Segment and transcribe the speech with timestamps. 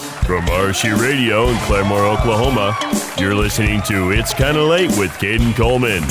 [0.00, 2.74] From RC Radio in Claremore, Oklahoma,
[3.18, 6.02] you're listening to It's Kinda Late with Caden Coleman.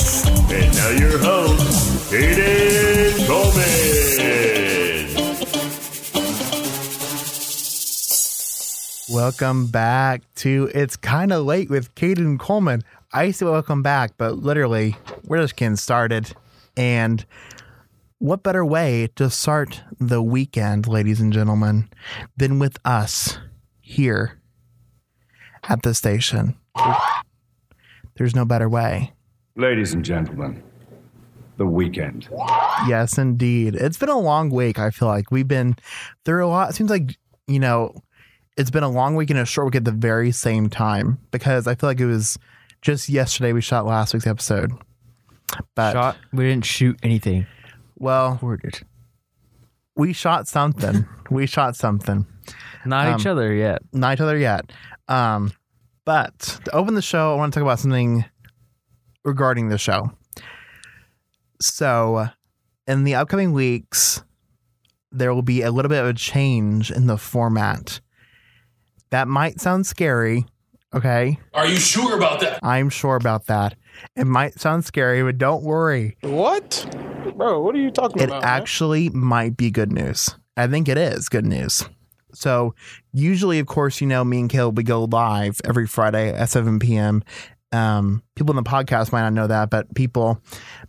[0.48, 3.90] And now your host, Caden Coleman.
[9.12, 12.84] Welcome back to It's Kinda Late with Caden Coleman.
[13.12, 16.32] I say welcome back, but literally, we're just getting started.
[16.76, 17.26] And
[18.18, 21.88] what better way to start the weekend, ladies and gentlemen,
[22.36, 23.36] than with us
[23.90, 24.40] here
[25.68, 26.56] at the station?
[28.16, 29.12] There's no better way.
[29.56, 30.62] Ladies and gentlemen,
[31.56, 32.28] the weekend.
[32.86, 33.74] Yes, indeed.
[33.74, 34.78] It's been a long week.
[34.78, 35.76] I feel like we've been
[36.24, 36.70] through a lot.
[36.70, 37.16] It seems like,
[37.46, 37.94] you know,
[38.56, 41.66] it's been a long week and a short week at the very same time because
[41.66, 42.38] I feel like it was
[42.82, 44.72] just yesterday we shot last week's episode.
[45.74, 46.16] But Shot.
[46.32, 47.46] We didn't shoot anything.
[47.96, 48.82] well, Recorded.
[50.00, 51.06] We shot something.
[51.30, 52.26] we shot something.
[52.86, 53.82] Not each Um, other yet.
[53.92, 54.72] Not each other yet.
[55.08, 55.52] Um,
[56.06, 58.24] but to open the show, I want to talk about something
[59.24, 60.10] regarding the show.
[61.60, 62.28] So,
[62.86, 64.22] in the upcoming weeks,
[65.12, 68.00] there will be a little bit of a change in the format.
[69.10, 70.46] That might sound scary.
[70.94, 71.38] Okay.
[71.52, 72.60] Are you sure about that?
[72.62, 73.74] I'm sure about that.
[74.16, 76.16] It might sound scary, but don't worry.
[76.22, 76.86] What?
[77.36, 78.42] Bro, what are you talking It about?
[78.42, 80.34] It actually might be good news.
[80.56, 81.84] I think it is good news.
[82.32, 82.74] So,
[83.12, 86.78] usually, of course, you know, me and Caleb, we go live every Friday at 7
[86.78, 87.24] p.m.
[87.72, 90.40] Um, people in the podcast might not know that, but people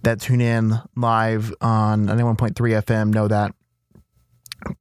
[0.03, 3.53] that tune in live on 91.3 FM know that.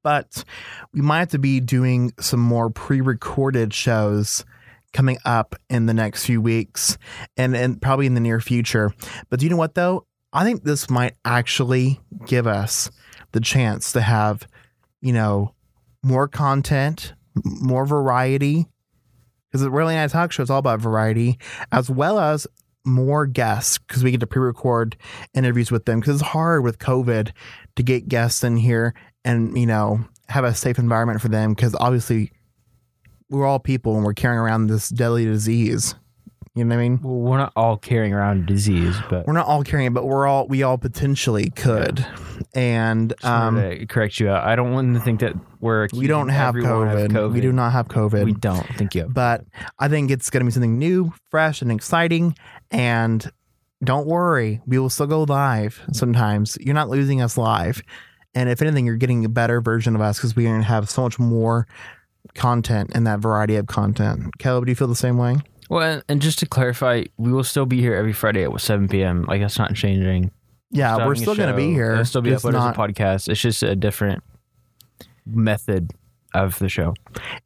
[0.03, 0.45] But
[0.93, 4.45] we might have to be doing some more pre recorded shows
[4.93, 6.99] coming up in the next few weeks
[7.37, 8.93] and, and probably in the near future.
[9.29, 10.07] But do you know what, though?
[10.33, 12.91] I think this might actually give us
[13.33, 14.47] the chance to have,
[15.01, 15.55] you know,
[16.03, 17.15] more content,
[17.45, 18.67] more variety.
[19.49, 21.39] Because the Really Night Talk Show is all about variety,
[21.73, 22.47] as well as
[22.85, 24.97] more guests, because we get to pre record
[25.35, 25.99] interviews with them.
[25.99, 27.33] Because it's hard with COVID
[27.75, 31.55] to get guests in here and, you know, have a safe environment for them.
[31.55, 32.31] Because obviously,
[33.29, 35.97] we're all people and we're carrying around this deadly disease.
[36.55, 37.01] You know what I mean?
[37.01, 40.27] Well, we're not all carrying around disease, but We're not all carrying it, but we're
[40.27, 42.05] all we all potentially could.
[42.55, 44.33] And um, to correct you.
[44.33, 45.87] I don't want to think that we're.
[45.93, 47.33] we don't have of COVID.
[47.33, 48.25] We do not have COVID.
[48.25, 49.05] We don't think you.
[49.05, 49.45] But
[49.79, 52.35] I think it's going to be something new, fresh, and exciting.
[52.73, 53.31] And
[53.85, 56.59] don't worry, we will still go live sometimes.
[56.61, 57.81] You're not losing us live.
[58.35, 60.91] And if anything, you're getting a better version of us because we're going to have
[60.91, 61.69] so much more
[62.35, 64.37] content and that variety of content.
[64.39, 65.37] Caleb, do you feel the same way?
[65.71, 69.25] Well, and- just to clarify, we will still be here every Friday at 7 p.m.
[69.27, 70.31] Like that's not changing.
[70.73, 71.93] Yeah, we're still going to be here.
[71.93, 73.29] It'll still be uploaded not- as a podcast.
[73.29, 74.23] It's just a different
[75.27, 75.93] method
[76.35, 76.95] of the show.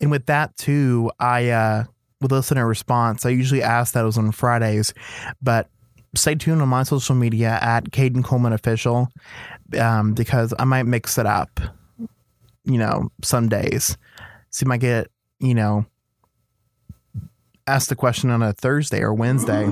[0.01, 1.85] And with that too, I uh
[2.21, 4.95] with listener response, I usually ask that it was on Fridays,
[5.43, 5.69] but
[6.15, 9.09] stay tuned on my social media at Caden Coleman Official,
[9.79, 11.61] um, because I might mix it up,
[12.65, 13.99] you know, some days.
[14.51, 15.09] So you might get,
[15.41, 15.85] you know,
[17.67, 19.67] ask the question on a Thursday or Wednesday.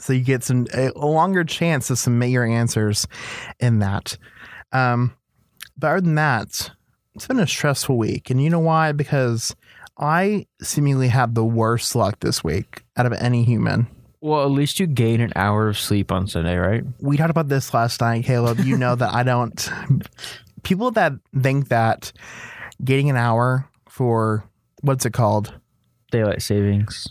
[0.00, 3.06] So you get some a longer chance to submit your answers
[3.60, 4.16] in that.
[4.72, 5.14] Um,
[5.76, 6.70] but other than that,
[7.14, 8.30] it's been a stressful week.
[8.30, 8.92] And you know why?
[8.92, 9.54] Because
[9.98, 13.86] I seemingly had the worst luck this week out of any human.
[14.20, 16.82] Well, at least you gain an hour of sleep on Sunday, right?
[16.98, 18.60] We talked about this last night, Caleb.
[18.60, 19.70] You know that I don't.
[20.62, 22.10] People that think that
[22.82, 24.48] getting an hour for
[24.80, 25.52] what's it called
[26.14, 27.08] Daylight savings.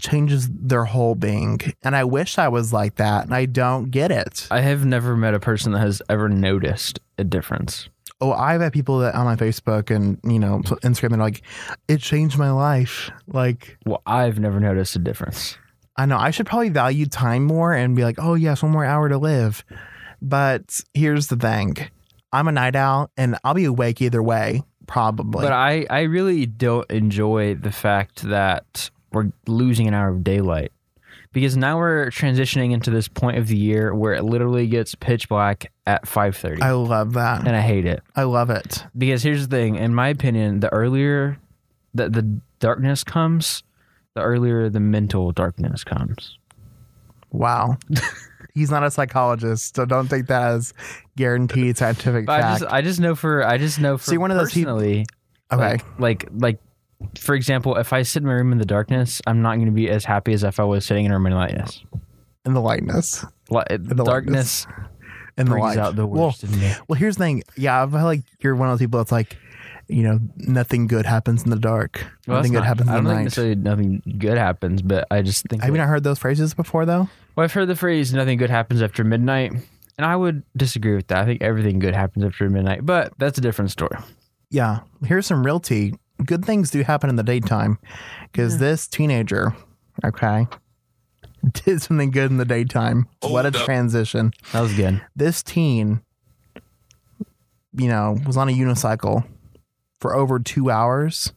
[0.00, 1.58] changes their whole being.
[1.82, 3.24] And I wish I was like that.
[3.24, 4.46] And I don't get it.
[4.50, 7.88] I have never met a person that has ever noticed a difference.
[8.20, 11.42] Oh, I've had people that on my Facebook and, you know, Instagram and like,
[11.88, 13.10] it changed my life.
[13.26, 15.58] Like, Well, I've never noticed a difference.
[15.98, 18.84] I know I should probably value time more and be like, oh yes, one more
[18.84, 19.64] hour to live.
[20.22, 21.76] But here's the thing.
[22.32, 25.42] I'm a night owl and I'll be awake either way, probably.
[25.42, 30.72] But I, I really don't enjoy the fact that we're losing an hour of daylight
[31.32, 35.28] because now we're transitioning into this point of the year where it literally gets pitch
[35.28, 37.46] black at 5.30 I love that.
[37.46, 38.84] and I hate it I love it.
[38.96, 41.38] because here's the thing in my opinion the earlier
[41.94, 43.62] that the darkness comes
[44.14, 46.38] the earlier the mental darkness comes
[47.32, 47.76] Wow.
[48.56, 50.74] He's not a psychologist, so don't take that as
[51.16, 52.60] guaranteed scientific but I fact.
[52.62, 55.06] just I just know for I just know for you're one of those people- personally
[55.52, 55.72] okay.
[55.72, 56.60] like, like like
[57.18, 59.72] for example if I sit in my room in the darkness I'm not going to
[59.72, 61.84] be as happy as if I was sitting in a room in the lightness
[62.46, 63.24] in the lightness.
[63.50, 64.66] Li- the darkness
[65.36, 65.78] In the brings light.
[65.78, 66.72] out the Well, in me.
[66.88, 67.42] Well, here's the thing.
[67.56, 69.36] Yeah, I feel like you're one of those people that's like,
[69.88, 72.04] you know, nothing good happens in the dark.
[72.26, 73.24] Well, nothing good not- happens I in don't the think night.
[73.24, 75.62] necessarily nothing good happens, but I just think.
[75.62, 77.08] Have you that- not heard those phrases before, though?
[77.36, 79.52] well, I've heard the phrase "nothing good happens after midnight,"
[79.98, 81.18] and I would disagree with that.
[81.18, 83.96] I think everything good happens after midnight, but that's a different story.
[84.50, 84.80] Yeah.
[85.04, 85.94] Here's some real tea.
[86.24, 87.78] Good things do happen in the daytime
[88.32, 89.54] because this teenager,
[90.04, 90.46] okay,
[91.64, 93.06] did something good in the daytime.
[93.22, 94.32] Oh, what a transition.
[94.52, 95.02] That was good.
[95.14, 96.00] This teen,
[97.76, 99.24] you know, was on a unicycle
[100.06, 101.32] for over two hours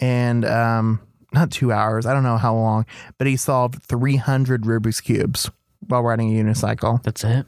[0.00, 1.00] and, um,
[1.32, 2.84] not two hours, I don't know how long,
[3.16, 5.50] but he solved 300 Rubik's Cubes
[5.86, 7.00] while riding a unicycle.
[7.04, 7.46] That's it.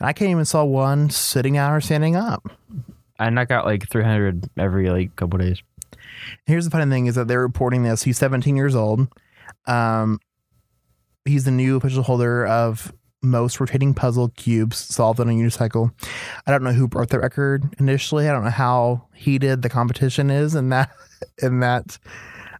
[0.00, 2.50] And I can't even solve one sitting down or standing up.
[3.18, 5.62] I knock out like 300 every like couple days.
[6.46, 8.04] Here's the funny thing is that they're reporting this.
[8.04, 9.06] He's 17 years old.
[9.66, 10.18] Um,
[11.26, 12.90] he's the new official holder of
[13.22, 15.92] most rotating puzzle cubes solved on a unicycle.
[16.46, 18.28] I don't know who broke the record initially.
[18.28, 20.90] I don't know how heated the competition is in that
[21.42, 21.98] in that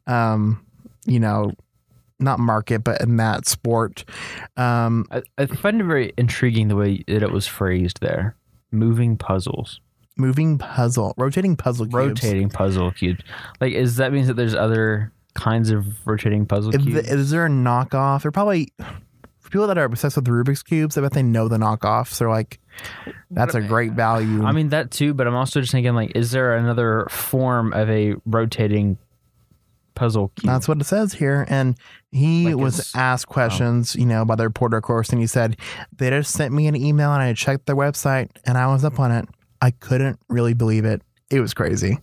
[0.06, 0.64] um,
[1.06, 1.52] you know,
[2.19, 4.05] not market, but in that sport.
[4.56, 8.34] Um, I, I find it very intriguing the way that it was phrased there.
[8.70, 9.81] Moving puzzles,
[10.16, 11.94] moving puzzle, rotating puzzle cubes.
[11.94, 13.22] rotating puzzle cubes.
[13.61, 17.08] Like, is that means that there's other kinds of rotating puzzle Is, cubes?
[17.08, 18.22] is there a knockoff?
[18.22, 18.72] They're probably
[19.50, 20.96] people that are obsessed with Rubik's cubes.
[20.96, 22.18] I bet they know the knockoffs.
[22.18, 22.60] They're like,
[23.30, 24.44] that's a great value.
[24.44, 27.88] I mean that too, but I'm also just thinking like, is there another form of
[27.90, 28.98] a rotating
[29.94, 30.46] puzzle cube?
[30.52, 31.44] that's what it says here.
[31.48, 31.76] And
[32.12, 33.32] he Like was it's- asked oh.
[33.32, 35.56] questions, you know, by the reporter, of course, and he said
[35.96, 39.00] they just sent me an email and I checked their website and I was up
[39.00, 39.28] on it.
[39.60, 41.02] I couldn't really believe it.
[41.30, 41.98] It was crazy.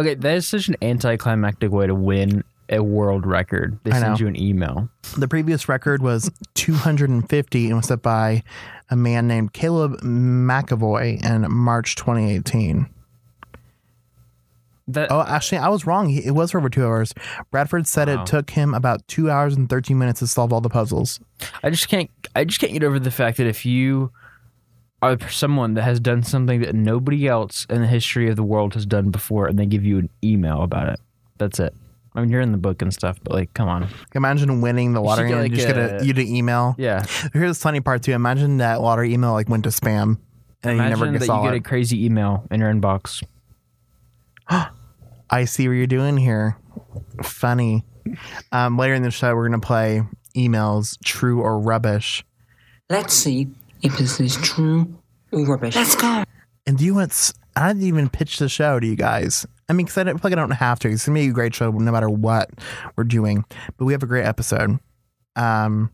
[0.00, 3.78] okay, that is such an anticlimactic way to win a world record.
[3.84, 4.18] They I send know.
[4.18, 4.88] you an email.
[5.16, 8.42] The previous record was 250 and was set by
[8.90, 12.88] a man named Caleb McAvoy in March 2018.
[14.88, 16.10] That Oh, actually, I was wrong.
[16.10, 17.12] It was for over two hours.
[17.50, 18.22] Bradford said Wow.
[18.22, 21.20] it took him about two hours and 13 minutes to solve all the puzzles.
[21.62, 22.10] I just can't.
[22.34, 24.12] I just can't get over the fact that if you
[25.02, 28.74] are someone that has done something that nobody else in the history of the world
[28.74, 31.00] has done before, and they give you an email about it,
[31.36, 31.74] that's it.
[32.18, 33.88] I mean, you're in the book and stuff, but like, come on.
[34.14, 36.26] Imagine winning the should lottery get, and like, you just get a, a- you get
[36.26, 36.74] an email.
[36.76, 38.12] Yeah, Here's the funny part too.
[38.12, 40.18] Imagine that lottery email like went to spam
[40.64, 43.22] and you never get that you get a crazy email in your inbox.
[45.30, 46.56] I see what you're doing here.
[47.22, 47.84] Funny.
[48.50, 50.02] Um, later in the show, we're gonna play
[50.36, 52.24] emails, true or rubbish.
[52.88, 53.48] Let's see
[53.82, 54.98] if this is true
[55.30, 55.76] or rubbish.
[55.76, 56.24] Let's go.
[56.66, 57.32] And do you want?
[57.54, 59.46] I didn't even pitch the show to you guys.
[59.68, 60.88] I mean, because I don't feel like I don't have to.
[60.88, 62.50] It's gonna be a great show no matter what
[62.96, 63.44] we're doing.
[63.76, 64.78] But we have a great episode.
[65.36, 65.90] Um,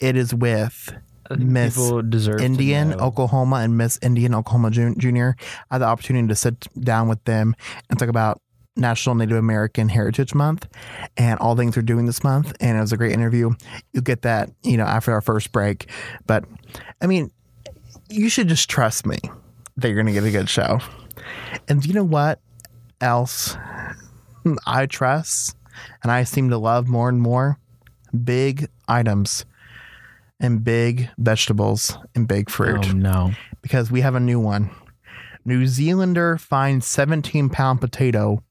[0.00, 0.94] it is with
[1.36, 2.94] Miss people deserve to Indian.
[2.94, 5.36] Oklahoma and Miss Indian Oklahoma Junior.
[5.70, 7.54] I had the opportunity to sit down with them
[7.90, 8.40] and talk about
[8.76, 10.68] National Native American Heritage Month
[11.16, 12.54] and all things we're doing this month.
[12.60, 13.52] And it was a great interview.
[13.92, 15.90] You'll get that, you know, after our first break.
[16.26, 16.44] But
[17.00, 17.30] I mean,
[18.08, 19.18] you should just trust me
[19.76, 20.80] that you're going to get a good show.
[21.68, 22.40] And do you know what
[23.00, 23.56] else
[24.66, 25.56] I trust
[26.02, 27.58] and I seem to love more and more?
[28.24, 29.44] Big items
[30.40, 33.32] and big vegetables and big fruit Oh no!
[33.62, 34.70] because we have a new one.
[35.44, 38.42] New Zealander finds 17 pound potato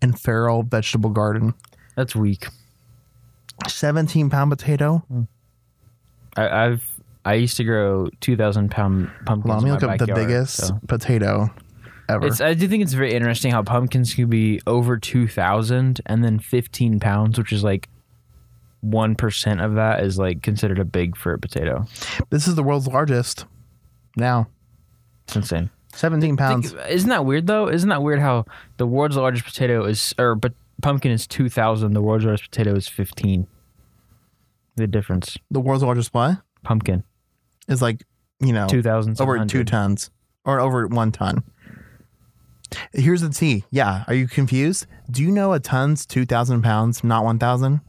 [0.00, 1.54] in feral vegetable garden.
[1.96, 2.46] That's weak.
[3.68, 5.04] 17 pound potato?
[6.36, 6.88] I, I've
[7.24, 9.54] I used to grow two thousand pound pumpkins.
[9.54, 10.80] Let me look up the biggest so.
[10.88, 11.50] potato
[12.08, 12.26] ever.
[12.26, 16.38] It's, I do think it's very interesting how pumpkins can be over 2,000 and then
[16.38, 17.88] 15 pounds, which is like
[18.84, 21.86] 1% of that is like considered a big fruit potato.
[22.30, 23.46] this is the world's largest
[24.16, 24.48] now.
[25.24, 25.70] It's insane.
[25.94, 26.72] 17 pounds.
[26.72, 27.68] Think- isn't that weird though?
[27.68, 28.44] Isn't that weird how
[28.78, 32.88] the world's largest potato is, or but pumpkin is 2,000, the world's largest potato is
[32.88, 33.46] 15.
[34.74, 35.36] The difference.
[35.50, 36.38] the world's largest what?
[36.64, 37.04] Pumpkin,
[37.68, 38.02] Is like,
[38.40, 39.20] you know, 2,000.
[39.20, 40.10] over two tons
[40.46, 41.44] or over one ton.
[42.92, 43.64] Here's the T.
[43.70, 44.04] Yeah.
[44.08, 44.86] Are you confused?
[45.10, 47.80] Do you know a ton's 2,000 pounds, not 1,000?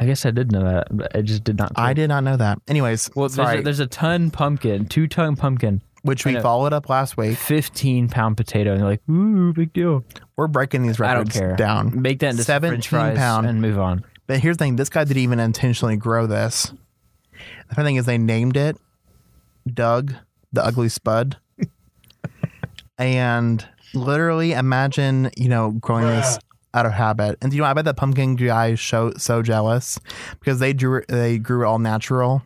[0.00, 1.72] I guess I did know that, but I just did not.
[1.76, 2.58] I did not know that.
[2.66, 6.72] Anyways, Well, there's sorry, a, there's a ton pumpkin, two ton pumpkin, which we followed
[6.72, 7.38] up last week.
[7.38, 10.04] 15 pound potato, and you're like, ooh, big deal.
[10.36, 11.56] We're breaking these I records don't care.
[11.56, 12.02] down.
[12.02, 13.46] Make that into 17 French fries pound.
[13.46, 14.04] and move on.
[14.26, 16.72] But here's the thing: this guy didn't even intentionally grow this.
[17.68, 18.76] The funny thing is, they named it
[19.72, 20.12] Doug
[20.52, 21.36] the Ugly Spud,
[22.98, 26.38] and literally imagine you know growing this
[26.74, 27.38] out of habit.
[27.40, 29.98] And you know, I bet that pumpkin guy is so so jealous
[30.40, 32.42] because they drew they grew it all natural,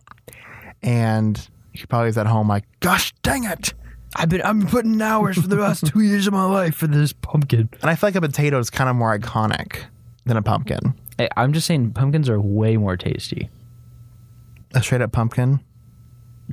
[0.83, 3.73] and he probably is at home like, "Gosh, dang it,
[4.17, 7.13] I've been I'm putting hours for the last two years of my life for this
[7.13, 7.69] pumpkin.
[7.81, 9.85] And I feel like a potato is kind of more iconic
[10.25, 10.95] than a pumpkin.
[11.19, 13.51] Hey, I'm just saying pumpkins are way more tasty.
[14.75, 15.61] A straight up pumpkin.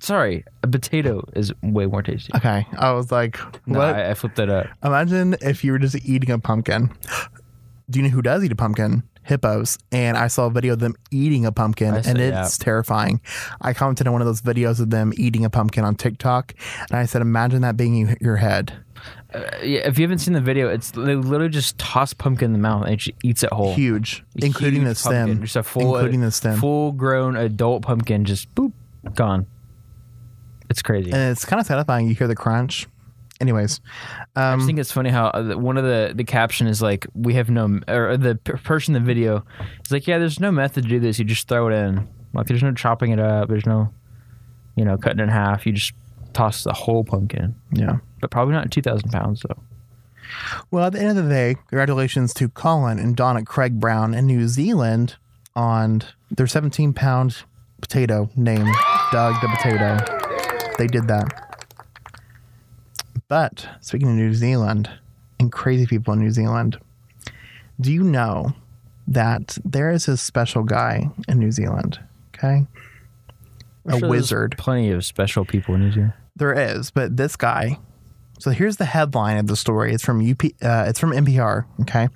[0.01, 2.31] Sorry, a potato is way more tasty.
[2.35, 2.65] Okay.
[2.77, 3.95] I was like, No, what?
[3.95, 4.67] I, I flipped that up.
[4.83, 6.91] Imagine if you were just eating a pumpkin.
[7.89, 9.03] Do you know who does eat a pumpkin?
[9.23, 9.77] Hippos.
[9.91, 12.63] And I saw a video of them eating a pumpkin, I and saw- it's yeah.
[12.63, 13.21] terrifying.
[13.61, 16.53] I commented on one of those videos of them eating a pumpkin on TikTok,
[16.89, 18.73] and I said, imagine that being in your head.
[19.33, 22.53] Uh, yeah, if you haven't seen the video, it's they literally just toss pumpkin in
[22.53, 23.73] the mouth and it just eats it whole.
[23.73, 25.27] Huge, A including huge the stem.
[25.27, 26.59] pumpkin, Just a full, including the stem.
[26.59, 28.71] full grown adult pumpkin, just boop,
[29.15, 29.45] gone.
[30.75, 31.09] It's crazy.
[31.09, 32.09] and it's kind of satisfying.
[32.09, 32.85] You hear the crunch.
[33.39, 33.79] Anyways,
[34.35, 37.07] I um, just think it's funny how uh, one of the the caption is like,
[37.13, 39.45] "We have no," or the person in the video
[39.85, 41.17] is like, "Yeah, there's no method to do this.
[41.17, 42.09] You just throw it in.
[42.33, 43.47] Like, there's no chopping it up.
[43.47, 43.93] There's no,
[44.75, 45.65] you know, cutting it in half.
[45.65, 45.93] You just
[46.33, 47.55] toss the whole pumpkin.
[47.71, 47.99] yeah.
[48.19, 49.61] But probably not two thousand pounds though.
[50.71, 54.25] Well, at the end of the day, congratulations to Colin and Donna Craig Brown in
[54.25, 55.15] New Zealand
[55.55, 56.01] on
[56.31, 57.43] their 17 pound
[57.79, 58.73] potato named
[59.11, 60.24] Doug the Potato.
[60.77, 61.27] They did that.
[63.27, 64.89] But speaking of New Zealand
[65.39, 66.77] and crazy people in New Zealand,
[67.79, 68.53] do you know
[69.07, 71.99] that there is a special guy in New Zealand?
[72.35, 72.65] Okay.
[73.87, 74.55] I'm A sure wizard.
[74.57, 76.13] Plenty of special people in New Zealand.
[76.35, 77.79] There is, but this guy.
[78.39, 79.93] So here's the headline of the story.
[79.93, 80.43] It's from UP.
[80.61, 81.65] Uh, it's from NPR.
[81.81, 82.09] Okay,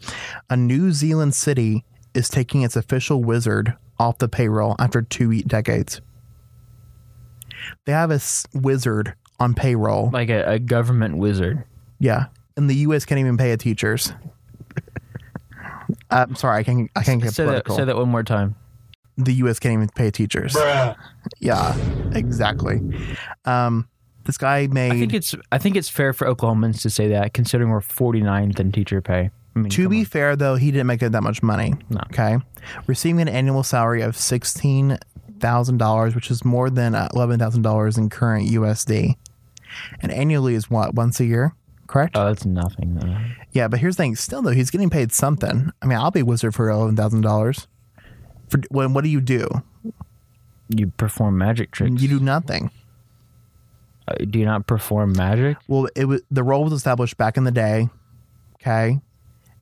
[0.49, 6.01] a New Zealand city is taking its official wizard off the payroll after two decades.
[7.85, 10.09] They have a s- wizard on payroll.
[10.11, 11.63] Like a, a government wizard.
[11.99, 12.25] Yeah,
[12.57, 13.05] and the U.S.
[13.05, 14.13] can't even pay a teachers.
[16.09, 16.89] I'm sorry, I can't.
[16.95, 17.75] I can't get Say that, political.
[17.77, 18.55] say that one more time.
[19.17, 19.59] The U.S.
[19.59, 20.55] can't even pay teachers.
[21.39, 21.75] Yeah,
[22.13, 22.79] exactly.
[23.45, 23.87] Um,
[24.25, 24.91] this guy made.
[24.93, 28.59] I think it's I think it's fair for Oklahomans to say that, considering we're 49th
[28.59, 29.29] in teacher pay.
[29.55, 30.05] I mean, To come be on.
[30.05, 31.73] fair, though, he didn't make it that much money.
[31.89, 31.99] No.
[32.11, 32.37] Okay.
[32.87, 34.15] Receiving an annual salary of
[35.39, 39.15] $16,000, which is more than uh, $11,000 in current USD.
[40.01, 40.95] And annually is what?
[40.95, 41.55] Once a year?
[41.87, 42.15] Correct?
[42.15, 42.95] oh, that's nothing.
[42.95, 43.17] Though.
[43.51, 44.15] yeah, but here's the thing.
[44.15, 45.71] Still, though, he's getting paid something.
[45.81, 47.67] I mean, I'll be a wizard for $11,000.
[48.49, 49.47] For when, what do you do?
[50.69, 52.01] You perform magic tricks.
[52.01, 52.69] You do nothing.
[54.07, 55.57] Uh, do you not perform magic?
[55.67, 57.89] Well, it was the role was established back in the day,
[58.55, 58.99] okay,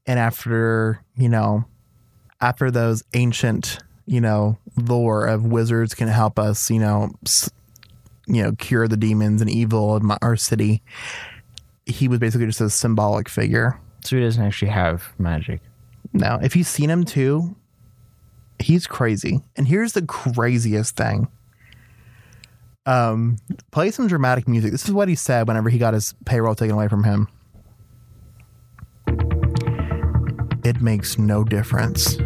[0.05, 1.65] and after you know,
[2.39, 7.51] after those ancient you know lore of wizards can help us, you know, s-
[8.25, 10.81] you know, cure the demons and evil in my, our city.
[11.85, 13.79] He was basically just a symbolic figure.
[14.03, 15.61] So he doesn't actually have magic.
[16.13, 17.55] Now, if you've seen him too,
[18.59, 19.41] he's crazy.
[19.55, 21.27] And here's the craziest thing.
[22.85, 23.37] Um,
[23.71, 24.71] play some dramatic music.
[24.71, 27.27] This is what he said whenever he got his payroll taken away from him.
[30.63, 32.17] It makes no difference.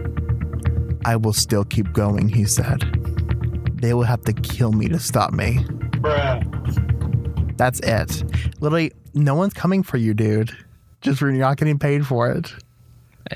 [1.06, 2.82] I will still keep going, he said.
[3.82, 5.66] They will have to kill me to stop me.
[7.58, 8.24] That's it.
[8.62, 10.52] Literally, no one's coming for you, dude.
[11.02, 12.54] Just for not getting paid for it.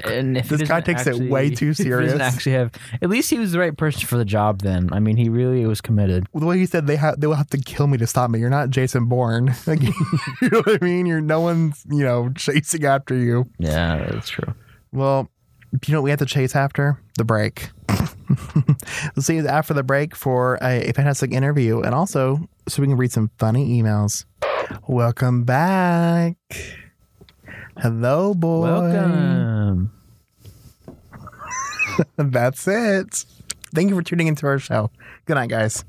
[0.04, 2.12] And if This guy takes it way too serious.
[2.12, 2.72] doesn't actually have.
[3.02, 4.62] At least he was the right person for the job.
[4.62, 6.28] Then I mean, he really was committed.
[6.34, 8.40] the way he said they have they will have to kill me to stop me.
[8.40, 9.54] You're not Jason Bourne.
[9.68, 9.82] Like,
[10.42, 11.06] you know what I mean?
[11.06, 13.46] You're no one's you know chasing after you.
[13.58, 14.54] Yeah, that's true.
[14.92, 15.30] Well,
[15.86, 17.00] you know what we have to chase after?
[17.18, 17.70] The break.
[19.16, 22.88] we'll see you after the break for a, a fantastic interview, and also so we
[22.88, 24.26] can read some funny emails.
[24.88, 26.36] Welcome back.
[27.78, 28.62] Hello, boy.
[28.62, 29.92] Welcome.
[32.18, 33.26] That's it.
[33.74, 34.90] Thank you for tuning into our show.
[35.26, 35.84] Good night, guys.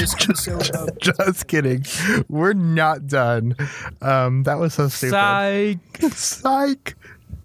[1.00, 1.84] Just kidding.
[2.28, 3.54] We're not done.
[4.00, 5.12] Um, that was so stupid.
[5.12, 5.78] Psych.
[6.12, 6.96] Psych.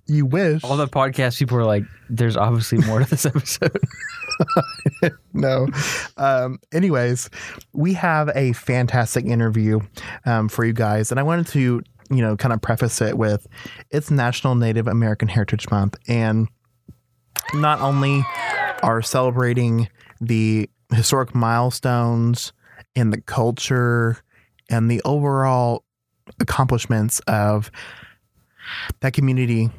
[0.07, 0.63] You wish.
[0.63, 3.77] All the podcast people are like, "There's obviously more to this episode."
[5.33, 5.67] no.
[6.17, 7.29] Um, anyways,
[7.73, 9.79] we have a fantastic interview
[10.25, 13.47] um, for you guys, and I wanted to, you know, kind of preface it with
[13.89, 16.47] it's National Native American Heritage Month, and
[17.53, 18.23] not only
[18.83, 19.89] are celebrating
[20.21, 22.53] the historic milestones
[22.95, 24.17] in the culture
[24.69, 25.83] and the overall
[26.39, 27.71] accomplishments of
[29.01, 29.69] that community.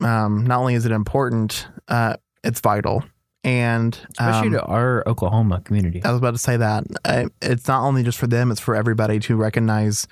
[0.00, 3.04] Um, not only is it important, uh, it's vital.
[3.42, 6.02] And Especially um, to our Oklahoma community.
[6.04, 8.76] I was about to say that I, it's not only just for them; it's for
[8.76, 10.06] everybody to recognize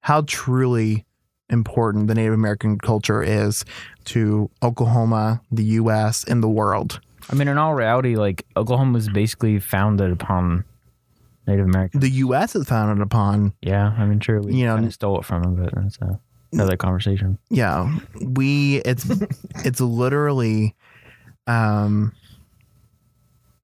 [0.00, 1.04] how truly
[1.50, 3.64] important the Native American culture is
[4.06, 7.00] to Oklahoma, the U.S., and the world.
[7.32, 10.64] I mean, in all reality, like Oklahoma was basically founded upon
[11.46, 12.02] Native Americans.
[12.02, 12.54] The U.S.
[12.54, 15.74] is founded upon Yeah, I mean, sure, we You know, stole it from them, but
[15.74, 16.20] that's a,
[16.52, 17.38] another conversation.
[17.48, 19.06] yeah we it's
[19.64, 20.76] it's literally
[21.46, 22.12] um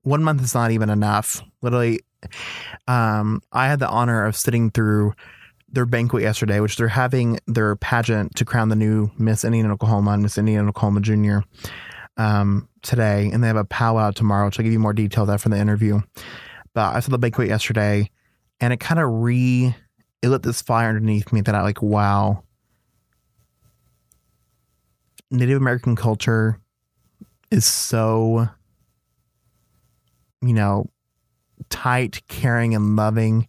[0.03, 2.01] one month is not even enough literally
[2.87, 5.13] um i had the honor of sitting through
[5.71, 10.13] their banquet yesterday which they're having their pageant to crown the new miss indian oklahoma
[10.13, 11.45] and miss indian oklahoma junior
[12.19, 15.49] um today and they have a powwow tomorrow which i'll give you more details after
[15.49, 16.01] the interview.
[16.75, 18.11] But i saw the banquet yesterday
[18.61, 19.75] and it kind of re
[20.21, 22.43] it lit this fire underneath me that i like wow.
[25.31, 26.59] Native American culture
[27.51, 28.49] is so,
[30.41, 30.89] you know,
[31.69, 33.47] tight, caring, and loving,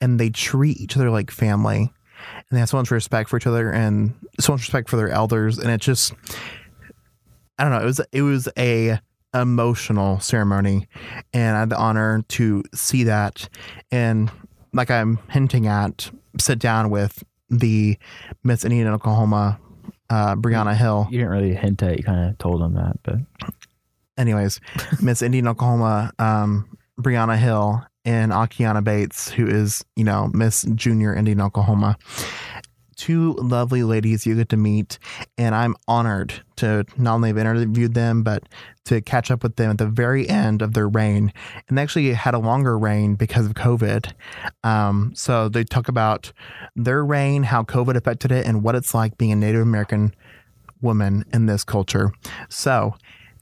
[0.00, 3.46] and they treat each other like family, and they have so much respect for each
[3.46, 6.12] other and so much respect for their elders, and it just,
[7.60, 8.98] I don't know, it was it was a
[9.34, 10.88] emotional ceremony,
[11.32, 13.48] and I had the honor to see that,
[13.92, 14.30] and
[14.72, 17.98] like I'm hinting at, sit down with the
[18.42, 19.60] Miss Indian Oklahoma
[20.08, 21.06] uh, Brianna Hill.
[21.10, 21.98] You didn't really hint at.
[21.98, 23.16] You kind of told them that, but
[24.20, 24.60] Anyways,
[25.02, 26.68] Miss Indian Oklahoma, um,
[27.00, 31.96] Brianna Hill and Akiana Bates, who is, you know, Miss Junior Indian Oklahoma.
[33.00, 34.98] Two lovely ladies you get to meet,
[35.38, 38.42] and I'm honored to not only have interviewed them, but
[38.84, 41.32] to catch up with them at the very end of their reign.
[41.66, 44.12] And they actually had a longer reign because of COVID.
[44.64, 46.30] Um, so they talk about
[46.76, 50.14] their reign, how COVID affected it, and what it's like being a Native American
[50.82, 52.12] woman in this culture.
[52.50, 52.96] So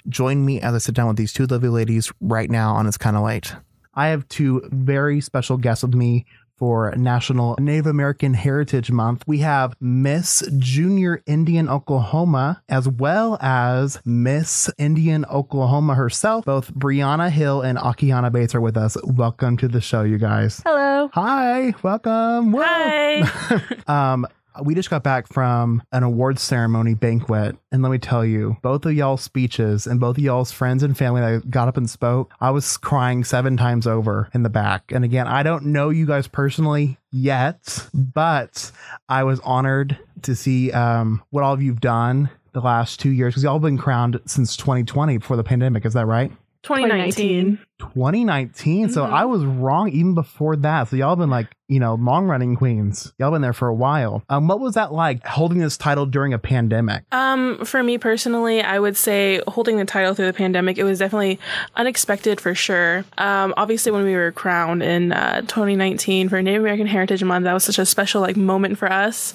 [0.09, 2.97] join me as I sit down with these two lovely ladies right now on It's
[2.97, 3.57] Kind of Late.
[3.95, 6.27] I have two very special guests with me
[6.59, 9.25] for National Native American Heritage Month.
[9.27, 16.45] We have Miss Junior Indian Oklahoma as well as Miss Indian Oklahoma herself.
[16.45, 18.97] Both Brianna Hill and Akiana Bates are with us.
[19.05, 20.61] Welcome to the show, you guys.
[20.65, 21.11] Hello.
[21.15, 22.53] Hi, welcome.
[22.53, 22.63] Whoa.
[22.63, 23.63] Hi.
[23.89, 24.27] Um,
[24.63, 28.85] we just got back from an awards ceremony banquet, and let me tell you, both
[28.85, 32.33] of y'all's speeches and both of y'all's friends and family that got up and spoke,
[32.41, 34.93] I was crying seven times over in the back.
[34.93, 38.71] And again, I don't know you guys personally yet, but
[39.09, 43.35] I was honored to see um, what all of you've done the last two years
[43.35, 45.85] because y'all been crowned since 2020 before the pandemic.
[45.85, 46.31] Is that right?
[46.63, 47.13] 2019.
[47.13, 47.68] 2019.
[48.93, 50.89] So I was wrong even before that.
[50.89, 53.13] So y'all been like, you know, long running queens.
[53.19, 54.23] Y'all been there for a while.
[54.29, 57.05] Um, what was that like holding this title during a pandemic?
[57.13, 60.99] Um, for me personally, I would say holding the title through the pandemic, it was
[60.99, 61.39] definitely
[61.77, 63.05] unexpected for sure.
[63.19, 67.53] Um, obviously when we were crowned in uh, 2019 for Native American Heritage Month, that
[67.53, 69.35] was such a special like moment for us,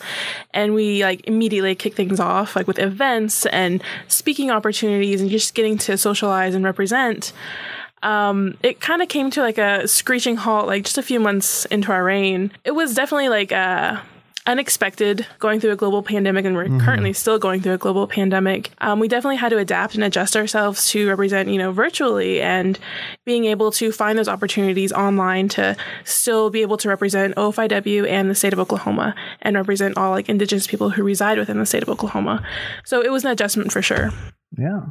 [0.52, 5.54] and we like immediately kicked things off like with events and speaking opportunities and just
[5.54, 7.32] getting to socialize and represent.
[8.04, 11.66] Um, it kind of came to like a screeching halt, like just a few months
[11.66, 12.52] into our reign.
[12.64, 14.00] It was definitely like uh,
[14.46, 18.72] unexpected going through a global pandemic, and we're currently still going through a global pandemic.
[18.80, 22.78] Um, we definitely had to adapt and adjust ourselves to represent, you know, virtually and
[23.26, 28.30] being able to find those opportunities online to still be able to represent OFIW and
[28.30, 31.84] the state of Oklahoma and represent all like indigenous people who reside within the state
[31.84, 32.46] of Oklahoma.
[32.84, 34.12] So it was an adjustment for sure.
[34.58, 34.82] Yeah.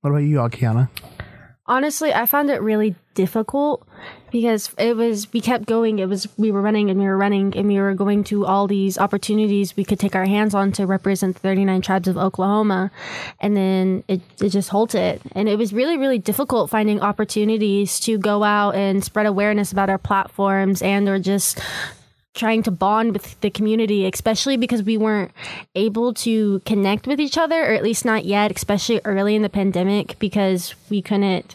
[0.00, 0.88] What about you, Akiana?
[1.66, 3.86] Honestly i found it really difficult
[4.32, 5.98] because it was we kept going.
[5.98, 8.66] It was we were running and we were running and we were going to all
[8.66, 12.90] these opportunities we could take our hands on to represent the 39 tribes of oklahoma.
[13.40, 15.20] And then it, it just halted.
[15.32, 19.90] And it was really really difficult finding opportunities to go out and spread awareness about
[19.90, 21.60] our platforms and or just
[22.34, 25.32] trying to bond with the community, especially because we weren't
[25.74, 29.48] able to connect with each other, or at least not yet, especially early in the
[29.48, 31.54] pandemic, because we couldn't.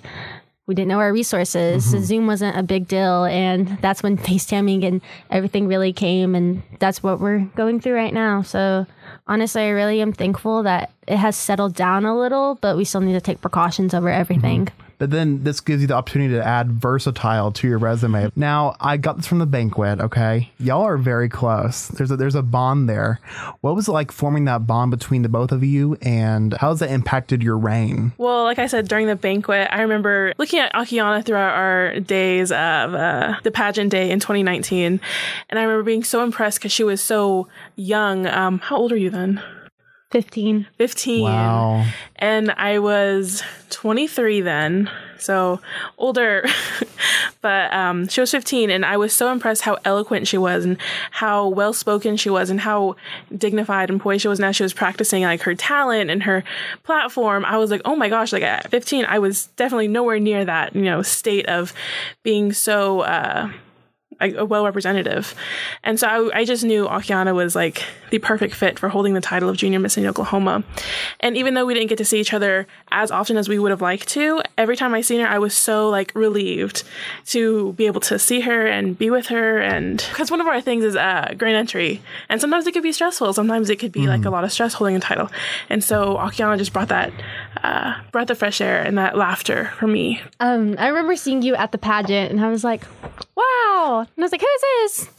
[0.67, 1.89] We didn't know our resources.
[1.89, 2.05] So mm-hmm.
[2.05, 3.23] Zoom wasn't a big deal.
[3.23, 6.35] And that's when FaceTiming and everything really came.
[6.35, 8.41] And that's what we're going through right now.
[8.41, 8.85] So
[9.27, 12.99] honestly, I really am thankful that it has settled down a little, but we still
[12.99, 14.65] need to take precautions over everything.
[14.65, 14.86] Mm-hmm.
[14.97, 18.31] But then this gives you the opportunity to add versatile to your resume.
[18.35, 20.51] Now, I got this from the banquet, okay?
[20.59, 21.87] Y'all are very close.
[21.89, 23.19] There's a there's a bond there.
[23.61, 26.79] What was it like forming that bond between the both of you and how has
[26.79, 28.13] that impacted your reign?
[28.17, 32.51] Well, like I said, during the banquet, I remember looking at Akiana throughout our days
[32.51, 34.99] of uh, the pageant day in 2019.
[35.49, 38.25] And I remember being so impressed because she was so young.
[38.25, 39.41] Um, how old are you then?
[40.11, 40.67] 15.
[40.77, 41.23] 15.
[41.23, 41.85] Wow.
[42.15, 44.89] And I was 23 then.
[45.19, 45.59] so
[45.97, 46.45] older,
[47.41, 50.77] but um, she was 15, and I was so impressed how eloquent she was, and
[51.11, 52.95] how well spoken she was, and how
[53.35, 54.39] dignified and poised she was.
[54.39, 56.43] Now she was practicing like her talent and her
[56.83, 57.43] platform.
[57.43, 58.31] I was like, oh my gosh!
[58.31, 61.73] Like at 15, I was definitely nowhere near that, you know, state of
[62.23, 63.01] being so.
[63.01, 63.51] Uh,
[64.19, 65.35] a well representative.
[65.83, 69.21] And so I, I, just knew Akiana was like the perfect fit for holding the
[69.21, 70.63] title of Junior Miss in Oklahoma.
[71.19, 73.71] And even though we didn't get to see each other as often as we would
[73.71, 76.83] have liked to, every time I seen her, I was so like relieved
[77.27, 79.59] to be able to see her and be with her.
[79.59, 82.91] And because one of our things is uh, grand entry, and sometimes it could be
[82.91, 83.33] stressful.
[83.33, 84.07] Sometimes it could be mm.
[84.07, 85.29] like a lot of stress holding a title.
[85.69, 87.11] And so Akiana just brought that
[87.63, 90.21] uh, breath of fresh air and that laughter for me.
[90.39, 92.83] Um, I remember seeing you at the pageant, and I was like,
[93.35, 95.09] wow and I was like, who's this?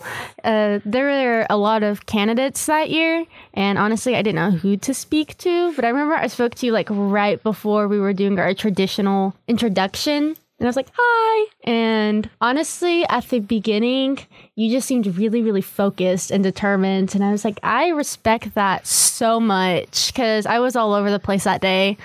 [0.44, 3.24] Uh, there were a lot of candidates that year.
[3.54, 5.74] And honestly, I didn't know who to speak to.
[5.74, 9.34] But I remember I spoke to you like right before we were doing our traditional
[9.46, 10.36] introduction.
[10.58, 11.50] And I was like, hi.
[11.62, 14.18] And honestly, at the beginning,
[14.56, 17.14] you just seemed really, really focused and determined.
[17.14, 21.20] And I was like, I respect that so much because I was all over the
[21.20, 21.96] place that day.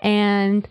[0.00, 0.68] And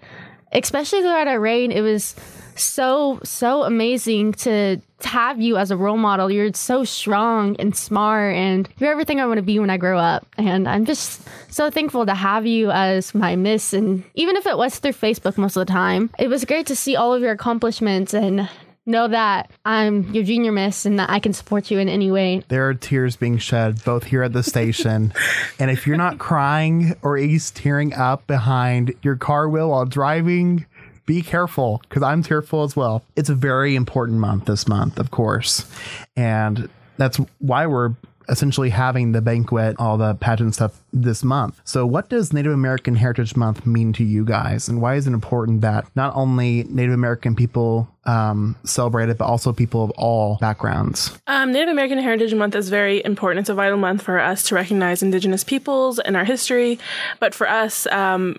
[0.52, 2.15] especially throughout our reign, it was
[2.62, 6.32] so so amazing to have you as a role model.
[6.32, 9.97] You're so strong and smart, and you're everything I want to be when I grow
[9.97, 10.28] up.
[10.38, 13.74] And I'm just so thankful to have you as my miss.
[13.74, 16.76] And even if it was through Facebook most of the time, it was great to
[16.76, 18.50] see all of your accomplishments and
[18.86, 22.43] know that I'm your junior miss and that I can support you in any way.
[22.47, 25.13] There are tears being shed both here at the station.
[25.60, 29.86] and if you're not crying or at least tearing up behind your car wheel while
[29.86, 30.65] driving,
[31.12, 33.04] be careful because I'm tearful as well.
[33.17, 35.69] It's a very important month this month, of course.
[36.15, 37.95] And that's why we're
[38.30, 41.60] essentially having the banquet, all the pageant stuff this month.
[41.65, 44.69] So, what does Native American Heritage Month mean to you guys?
[44.69, 49.26] And why is it important that not only Native American people um, celebrate it, but
[49.26, 51.19] also people of all backgrounds?
[51.28, 53.41] Um, Native American Heritage Month is very important.
[53.41, 56.80] It's a vital month for us to recognize Indigenous peoples and our history.
[57.19, 58.38] But for us, um,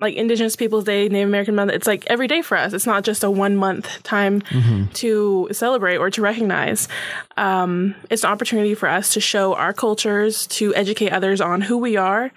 [0.00, 2.72] like Indigenous Peoples Day, Native American Month, it's like every day for us.
[2.72, 4.86] It's not just a one month time mm-hmm.
[4.94, 6.88] to celebrate or to recognize.
[7.36, 11.78] Um, it's an opportunity for us to show our cultures, to educate others on who
[11.78, 12.32] we are,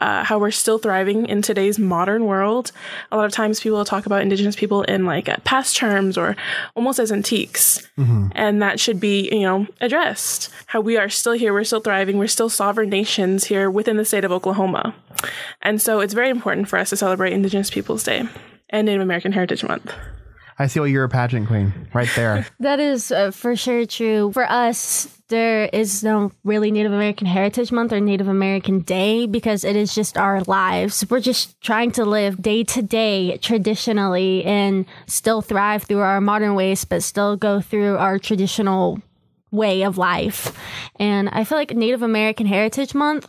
[0.00, 2.70] uh, how we're still thriving in today's modern world.
[3.10, 6.36] A lot of times people talk about Indigenous people in like uh, past terms or
[6.76, 7.88] almost as antiques.
[7.98, 8.28] Mm-hmm.
[8.32, 10.50] And that should be, you know, addressed.
[10.66, 14.04] How we are still here, we're still thriving, we're still sovereign nations here within the
[14.04, 14.94] state of Oklahoma.
[15.60, 18.28] And so it's very important for us to celebrate Indigenous Peoples Day
[18.68, 19.92] and Native American Heritage Month.
[20.58, 22.46] I see why you're a pageant queen right there.
[22.60, 24.30] that is uh, for sure true.
[24.32, 29.64] For us, there is no really Native American Heritage Month or Native American Day because
[29.64, 31.08] it is just our lives.
[31.08, 36.54] We're just trying to live day to day traditionally and still thrive through our modern
[36.54, 39.00] ways, but still go through our traditional
[39.50, 40.54] way of life.
[40.96, 43.26] And I feel like Native American Heritage Month,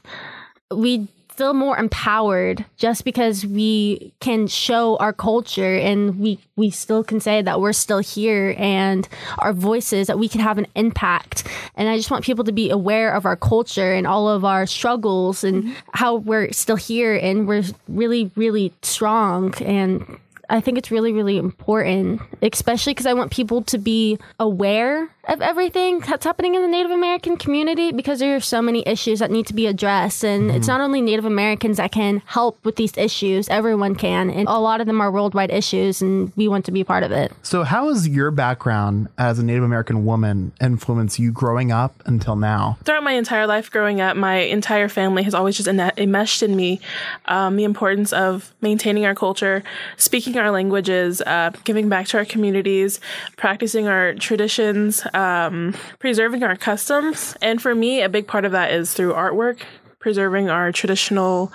[0.69, 7.04] we feel more empowered just because we can show our culture and we we still
[7.04, 9.08] can say that we're still here and
[9.39, 12.70] our voices that we can have an impact and i just want people to be
[12.70, 15.74] aware of our culture and all of our struggles and mm-hmm.
[15.94, 20.20] how we're still here and we're really really strong and
[20.52, 25.41] I think it's really, really important, especially because I want people to be aware of
[25.41, 29.29] everything that's happening in the Native American community because there are so many issues that
[29.29, 30.23] need to be addressed.
[30.23, 30.57] And mm-hmm.
[30.57, 34.31] it's not only Native Americans that can help with these issues, everyone can.
[34.31, 37.12] And a lot of them are worldwide issues, and we want to be part of
[37.12, 37.31] it.
[37.43, 42.36] So, how has your background as a Native American woman influenced you growing up until
[42.36, 42.77] now?
[42.84, 46.79] Throughout my entire life growing up, my entire family has always just enmeshed in me
[47.25, 49.63] um, the importance of maintaining our culture,
[49.97, 52.99] speaking our languages, uh, giving back to our communities,
[53.38, 57.36] practicing our traditions um, preserving our customs.
[57.41, 59.60] And for me, a big part of that is through artwork,
[60.00, 61.54] preserving our traditional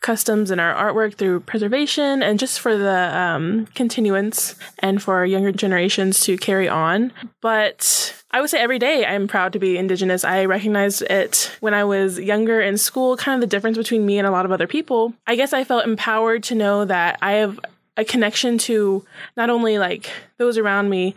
[0.00, 5.50] customs and our artwork through preservation and just for the um, continuance and for younger
[5.50, 7.12] generations to carry on.
[7.40, 10.22] But I would say every day I'm proud to be Indigenous.
[10.22, 14.18] I recognized it when I was younger in school, kind of the difference between me
[14.18, 15.14] and a lot of other people.
[15.26, 17.58] I guess I felt empowered to know that I have
[17.96, 19.04] a connection to
[19.36, 21.16] not only like those around me,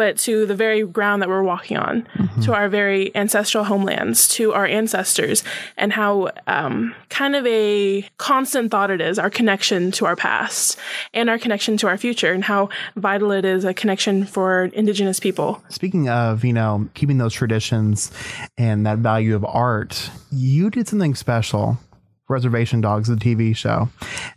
[0.00, 2.40] but to the very ground that we're walking on, mm-hmm.
[2.40, 5.44] to our very ancestral homelands, to our ancestors,
[5.76, 10.78] and how um, kind of a constant thought it is our connection to our past
[11.12, 15.20] and our connection to our future, and how vital it is a connection for Indigenous
[15.20, 15.62] people.
[15.68, 18.10] Speaking of, you know, keeping those traditions
[18.56, 21.76] and that value of art, you did something special
[22.30, 23.88] Reservation Dogs, the TV show.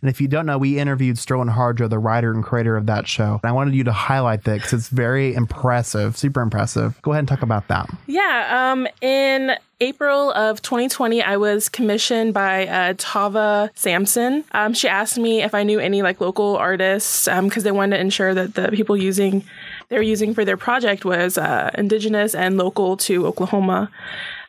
[0.02, 3.08] And if you don't know, we interviewed Sterling Harjo, the writer and creator of that
[3.08, 3.40] show.
[3.44, 7.02] And I wanted you to highlight that because it's very impressive, super impressive.
[7.02, 7.90] Go ahead and talk about that.
[8.08, 14.44] Yeah, um, in April of 2020, I was commissioned by uh, Tava Sampson.
[14.54, 18.02] Um, she asked me if I knew any like local artists because they wanted to
[18.02, 19.44] ensure that the people using
[19.90, 23.92] they were using for their project was uh, indigenous and local to Oklahoma.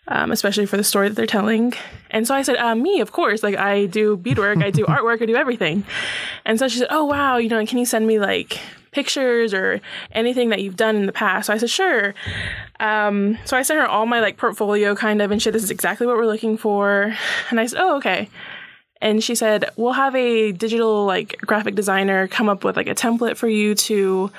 [0.06, 1.72] Um, especially for the story that they're telling.
[2.10, 3.42] And so I said, uh, me, of course.
[3.42, 5.84] Like I do beadwork, I do artwork, I do everything.
[6.44, 9.80] And so she said, oh wow, you know, can you send me like pictures or
[10.12, 11.46] anything that you've done in the past?
[11.46, 12.14] So I said, sure.
[12.80, 15.54] Um, so I sent her all my like portfolio kind of and shit.
[15.54, 17.16] This is exactly what we're looking for.
[17.48, 18.28] And I said, oh okay
[19.00, 22.94] and she said we'll have a digital like graphic designer come up with like a
[22.94, 24.30] template for you to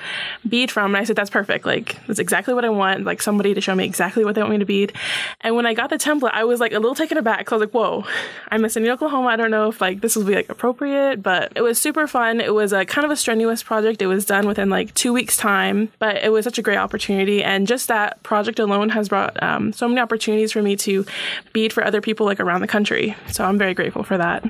[0.48, 0.94] bead from.
[0.94, 1.64] And i said that's perfect.
[1.66, 3.04] Like that's exactly what i want.
[3.04, 4.92] Like somebody to show me exactly what they want me to bead.
[5.40, 7.56] And when i got the template i was like a little taken aback because i
[7.56, 8.04] was like whoa
[8.50, 9.28] i'm in oklahoma.
[9.28, 11.22] I don't know if like this will be like appropriate.
[11.22, 12.40] But it was super fun.
[12.40, 14.02] It was a kind of a strenuous project.
[14.02, 17.42] It was done within like two weeks time but it was such a great opportunity.
[17.42, 21.04] And just that project alone has brought um, so many opportunities for me to
[21.52, 23.16] bead for other people like around the country.
[23.28, 24.44] So i'm very grateful for that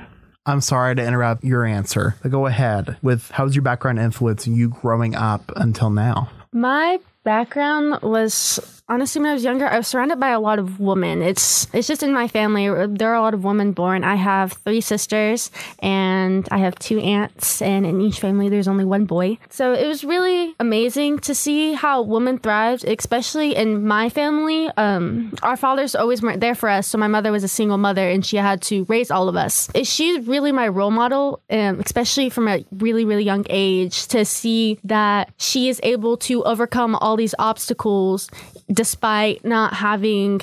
[0.47, 2.15] I'm sorry to interrupt your answer.
[2.23, 6.29] But go ahead with how's your background influence you growing up until now?
[6.53, 10.79] My background was honestly when I was younger, I was surrounded by a lot of
[10.79, 11.21] women.
[11.21, 12.67] It's it's just in my family.
[12.87, 14.03] There are a lot of women born.
[14.03, 18.85] I have three sisters and I have two aunts, and in each family there's only
[18.85, 19.37] one boy.
[19.49, 24.69] So it was really amazing to see how women thrived, especially in my family.
[24.77, 28.09] Um, our fathers always weren't there for us, so my mother was a single mother
[28.09, 29.69] and she had to raise all of us.
[29.83, 34.79] She's really my role model, um, especially from a really really young age, to see
[34.83, 38.29] that she is able to overcome all these obstacles
[38.71, 40.41] despite not having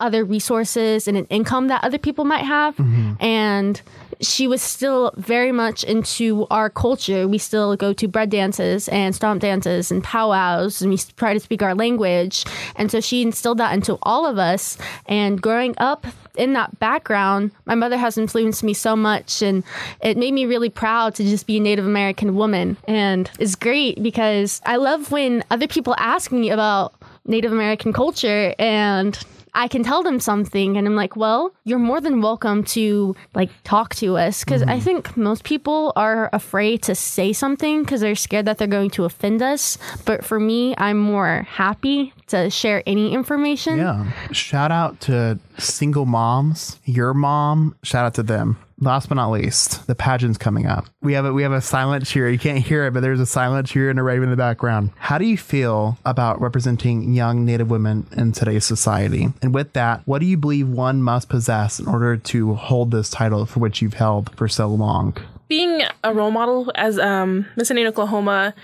[0.00, 2.76] other resources and an income that other people might have.
[2.76, 3.12] Mm-hmm.
[3.20, 3.80] And
[4.20, 7.26] she was still very much into our culture.
[7.26, 11.40] We still go to bread dances and stomp dances and powwows, and we try to
[11.40, 12.44] speak our language.
[12.76, 14.76] And so she instilled that into all of us.
[15.06, 19.64] And growing up in that background, my mother has influenced me so much, and
[20.02, 22.76] it made me really proud to just be a Native American woman.
[22.86, 26.94] And it's great because I love when other people ask me about
[27.26, 29.18] Native American culture and
[29.54, 33.50] I can tell them something and I'm like, well, you're more than welcome to like
[33.64, 34.70] talk to us because mm-hmm.
[34.70, 38.90] I think most people are afraid to say something because they're scared that they're going
[38.90, 39.78] to offend us.
[40.04, 43.78] But for me, I'm more happy to share any information.
[43.78, 44.10] Yeah.
[44.32, 49.86] Shout out to single moms, your mom, shout out to them last but not least,
[49.86, 50.86] the pageant's coming up.
[51.02, 52.28] We have a, we have a silent cheer.
[52.28, 54.90] You can't hear it, but there's a silent cheer and a rave in the background.
[54.96, 59.28] How do you feel about representing young Native women in today's society?
[59.42, 63.10] And with that, what do you believe one must possess in order to hold this
[63.10, 65.16] title for which you've held for so long?
[65.48, 68.54] being a role model as um, Miss Indian Oklahoma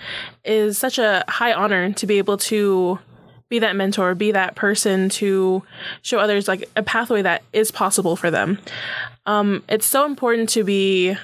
[0.45, 2.97] is such a high honor to be able to
[3.49, 5.63] be that mentor, be that person to
[6.01, 8.59] show others like a pathway that is possible for them.
[9.25, 11.17] Um, it's so important to be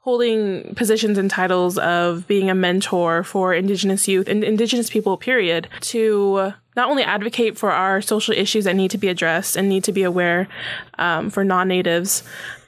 [0.00, 5.68] holding positions and titles of being a mentor for Indigenous youth and Indigenous people, period,
[5.80, 9.82] to not only advocate for our social issues that need to be addressed and need
[9.82, 10.46] to be aware
[10.98, 12.22] um, for non natives,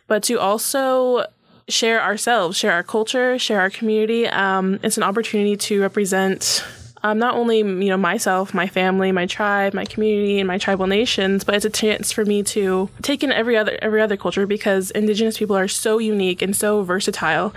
[0.08, 1.26] but to also
[1.68, 4.26] share ourselves, share our culture, share our community.
[4.26, 6.64] Um, it's an opportunity to represent
[7.02, 10.86] um, not only you know myself, my family, my tribe, my community, and my tribal
[10.86, 14.46] nations, but it's a chance for me to take in every other every other culture
[14.46, 17.54] because Indigenous people are so unique and so versatile.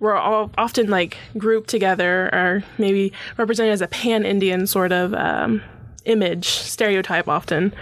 [0.00, 5.14] We're all often like grouped together or maybe represented as a pan Indian sort of
[5.14, 5.62] um,
[6.04, 7.72] image stereotype often.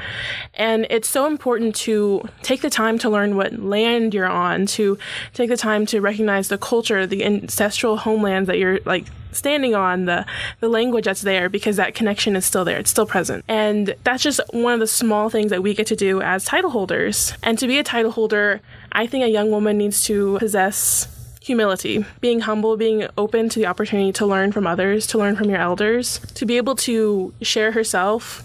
[0.54, 4.98] And it's so important to take the time to learn what land you're on to
[5.34, 10.06] take the time to recognize the culture the ancestral homelands that you're like standing on
[10.06, 10.26] the
[10.58, 12.78] the language that's there because that connection is still there.
[12.78, 13.44] It's still present.
[13.48, 16.70] And that's just one of the small things that we get to do as title
[16.70, 17.32] holders.
[17.42, 18.60] And to be a title holder
[18.92, 21.19] i think a young woman needs to possess
[21.50, 25.50] humility, being humble, being open to the opportunity to learn from others, to learn from
[25.50, 28.44] your elders, to be able to share herself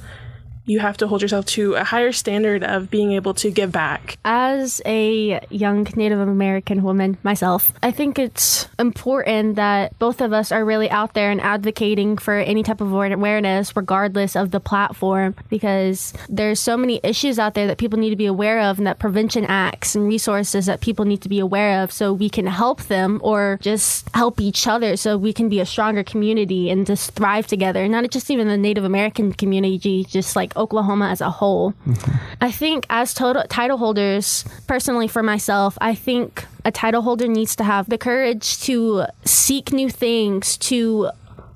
[0.65, 4.17] you have to hold yourself to a higher standard of being able to give back.
[4.25, 10.51] As a young Native American woman myself, I think it's important that both of us
[10.51, 15.35] are really out there and advocating for any type of awareness, regardless of the platform,
[15.49, 18.87] because there's so many issues out there that people need to be aware of, and
[18.87, 22.47] that prevention acts and resources that people need to be aware of so we can
[22.47, 26.85] help them or just help each other so we can be a stronger community and
[26.85, 27.87] just thrive together.
[27.87, 31.73] Not just even the Native American community, just like Oklahoma as a whole.
[31.87, 32.11] Mm-hmm.
[32.41, 37.55] I think as to- title holders, personally for myself, I think a title holder needs
[37.57, 41.09] to have the courage to seek new things, to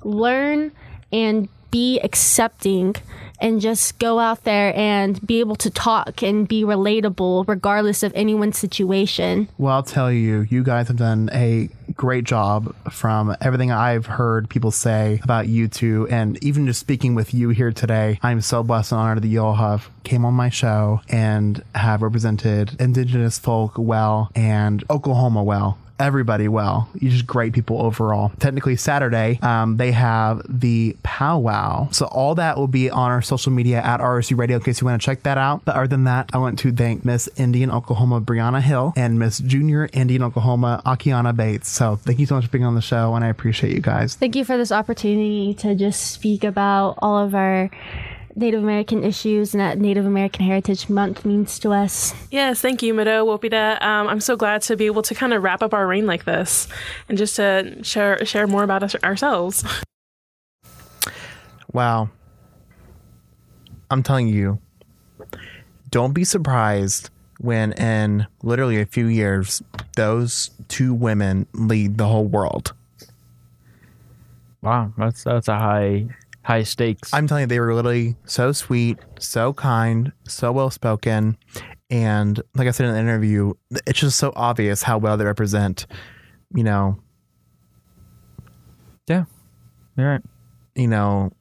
[0.04, 0.72] learn
[1.12, 2.96] and be accepting
[3.40, 8.12] and just go out there and be able to talk and be relatable regardless of
[8.16, 9.48] anyone's situation.
[9.58, 14.50] Well, I'll tell you, you guys have done a great job from everything I've heard
[14.50, 16.08] people say about you two.
[16.10, 19.44] And even just speaking with you here today, I'm so blessed and honored that you
[19.44, 25.78] all have came on my show and have represented Indigenous folk well and Oklahoma well
[26.00, 26.90] everybody well.
[26.96, 28.32] You're just great people overall.
[28.40, 31.90] Technically, Saturday, um, they have the powwow.
[31.92, 34.88] So all that will be on our social media at RSU Radio in case you
[34.88, 35.66] want to check that out.
[35.66, 39.40] But other than that, I want to thank Miss Indian Oklahoma Brianna Hill and Miss
[39.40, 41.70] Junior Indian Oklahoma Akiana Bates.
[41.70, 44.16] So thank you so much for being on the show, and I appreciate you guys.
[44.16, 47.70] Thank you for this opportunity to just speak about all of our
[48.40, 52.14] Native American issues and that Native American Heritage Month means to us.
[52.32, 53.82] Yes, thank you, Mido Wopita.
[53.82, 56.26] Um, I'm so glad to be able to kind of wrap up our reign like
[56.26, 56.68] this
[57.08, 59.64] and just to share share more about us ourselves.
[61.72, 62.10] Wow.
[63.92, 64.60] I'm telling you,
[65.90, 69.62] don't be surprised when in literally a few years,
[69.96, 72.74] those two women lead the whole world.
[74.62, 76.08] Wow, that's that's a high
[76.44, 77.14] high stakes.
[77.14, 81.38] I'm telling you, they were literally so sweet, so kind, so well spoken.
[81.90, 83.54] And like I said in the interview,
[83.86, 85.86] it's just so obvious how well they represent,
[86.56, 86.98] you know,
[89.08, 89.26] yeah,
[89.98, 90.22] you're right.
[90.76, 91.32] you know,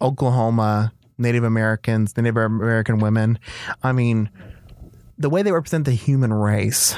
[0.00, 3.38] Oklahoma, Native Americans, Native American women.
[3.82, 4.30] I mean,
[5.18, 6.94] the way they represent the human race.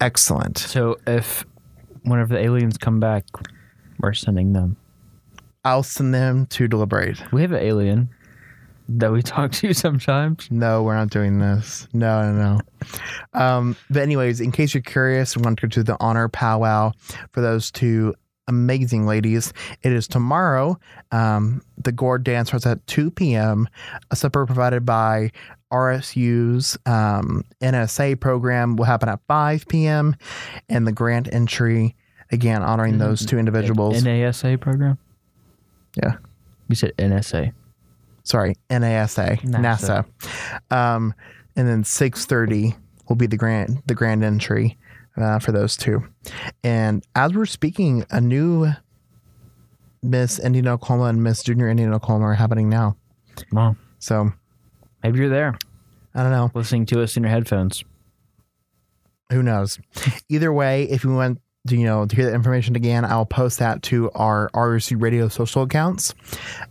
[0.00, 0.58] Excellent.
[0.58, 1.44] So if
[2.02, 3.24] whenever the aliens come back,
[4.00, 4.76] we're sending them.
[5.64, 7.22] I'll send them to deliberate.
[7.32, 8.08] We have an alien
[8.88, 10.48] that we talk to sometimes.
[10.50, 11.88] No, we're not doing this.
[11.92, 12.60] No, no,
[13.34, 13.40] no.
[13.40, 16.92] Um, but anyways, in case you're curious, we want to go to the honor powwow
[17.32, 18.14] for those two
[18.46, 19.52] amazing ladies.
[19.82, 20.78] It is tomorrow.
[21.12, 23.68] Um, the gourd dance starts at 2 p.m.
[24.10, 25.32] A supper provided by
[25.72, 30.14] RSU's um, NSA program will happen at 5 p.m.
[30.68, 31.96] And the grand entry,
[32.30, 34.02] again, honoring those two individuals.
[34.04, 34.98] NASA program.
[36.02, 36.16] Yeah.
[36.68, 37.52] You said NSA.
[38.22, 40.06] sorry, NASA, NASA.
[40.20, 40.74] NASA.
[40.76, 41.14] Um,
[41.56, 42.74] and then six thirty
[43.08, 44.76] will be the grand the grand entry
[45.16, 46.02] uh, for those two.
[46.62, 48.68] And as we're speaking, a new
[50.02, 52.96] Miss Indian Oklahoma and Miss Junior Indian Oklahoma are happening now.
[53.52, 53.76] Wow.
[53.98, 54.32] So
[55.02, 55.56] Maybe you're there
[56.14, 56.50] I don't know.
[56.54, 57.84] listening to us in your headphones.
[59.30, 59.78] Who knows?
[60.28, 63.82] Either way, if you want you know, to hear the information again, I'll post that
[63.84, 66.14] to our RSU Radio social accounts.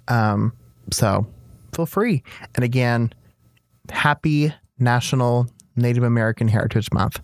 [0.08, 0.54] Um,
[0.92, 1.26] so
[1.74, 2.24] feel free.
[2.56, 3.12] And again,
[3.90, 7.20] happy National Native American Heritage Month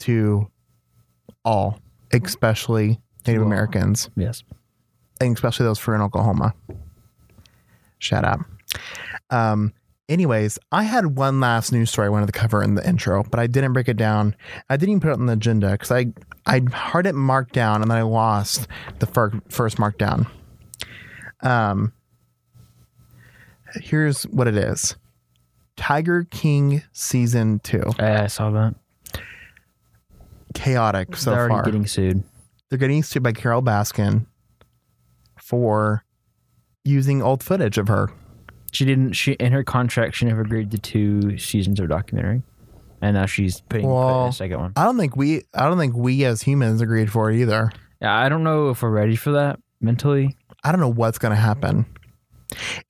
[0.00, 0.50] to
[1.44, 1.78] all,
[2.12, 3.46] especially Native all.
[3.46, 4.42] Americans, Yes.
[5.20, 6.54] and especially those for in Oklahoma.
[7.98, 8.40] Shout out.
[9.30, 9.72] Um,
[10.08, 13.40] anyways, I had one last news story I wanted to cover in the intro, but
[13.40, 14.34] I didn't break it down.
[14.70, 16.06] I didn't even put it on the agenda because I
[16.46, 20.26] I had it marked down and then I lost the fir- first markdown.
[21.42, 21.92] Um,
[23.74, 24.96] here's what it is:
[25.76, 28.74] Tiger King season two, Yeah, I saw that.
[30.54, 31.62] chaotic so They're already far.
[31.64, 32.22] getting sued.
[32.68, 34.26] They're getting sued by Carole Baskin
[35.40, 36.04] for
[36.84, 38.08] using old footage of her.
[38.72, 39.12] She didn't.
[39.12, 42.42] She in her contract, she never agreed to two seasons of documentary,
[43.00, 44.72] and now she's putting, putting Well, a second one.
[44.76, 47.70] I don't think we I don't think we as humans agreed for it either.
[48.00, 50.36] Yeah, I don't know if we're ready for that mentally.
[50.64, 51.86] I don't know what's gonna happen.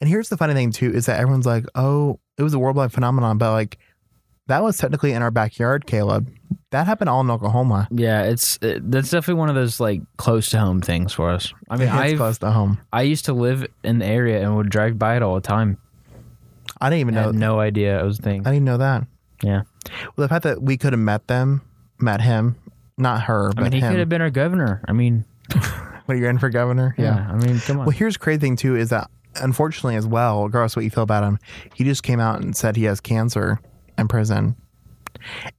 [0.00, 2.92] And here's the funny thing too is that everyone's like, "Oh, it was a worldwide
[2.92, 3.78] phenomenon," but like
[4.48, 6.30] that was technically in our backyard, Caleb.
[6.72, 7.86] That happened all in Oklahoma.
[7.92, 11.52] Yeah, it's it, that's definitely one of those like close to home things for us.
[11.70, 12.78] I mean, it's I close to home.
[12.92, 15.78] I used to live in the area and would drive by it all the time.
[16.80, 17.26] I didn't even I know.
[17.28, 18.46] had no idea it was a thing.
[18.46, 19.06] I didn't know that.
[19.42, 19.62] Yeah,
[20.16, 21.60] Well, the fact that we could have met them,
[22.00, 22.56] met him,
[22.98, 24.80] not her, I but mean, he could have been our governor.
[24.88, 25.24] I mean,
[26.06, 26.94] What you're in for governor?
[26.98, 27.26] yeah.
[27.30, 27.86] I mean, come on.
[27.86, 30.90] Well, here's the crazy thing too is that unfortunately as well, regardless of what you
[30.90, 31.38] feel about him,
[31.74, 33.60] he just came out and said he has cancer
[33.98, 34.56] in prison,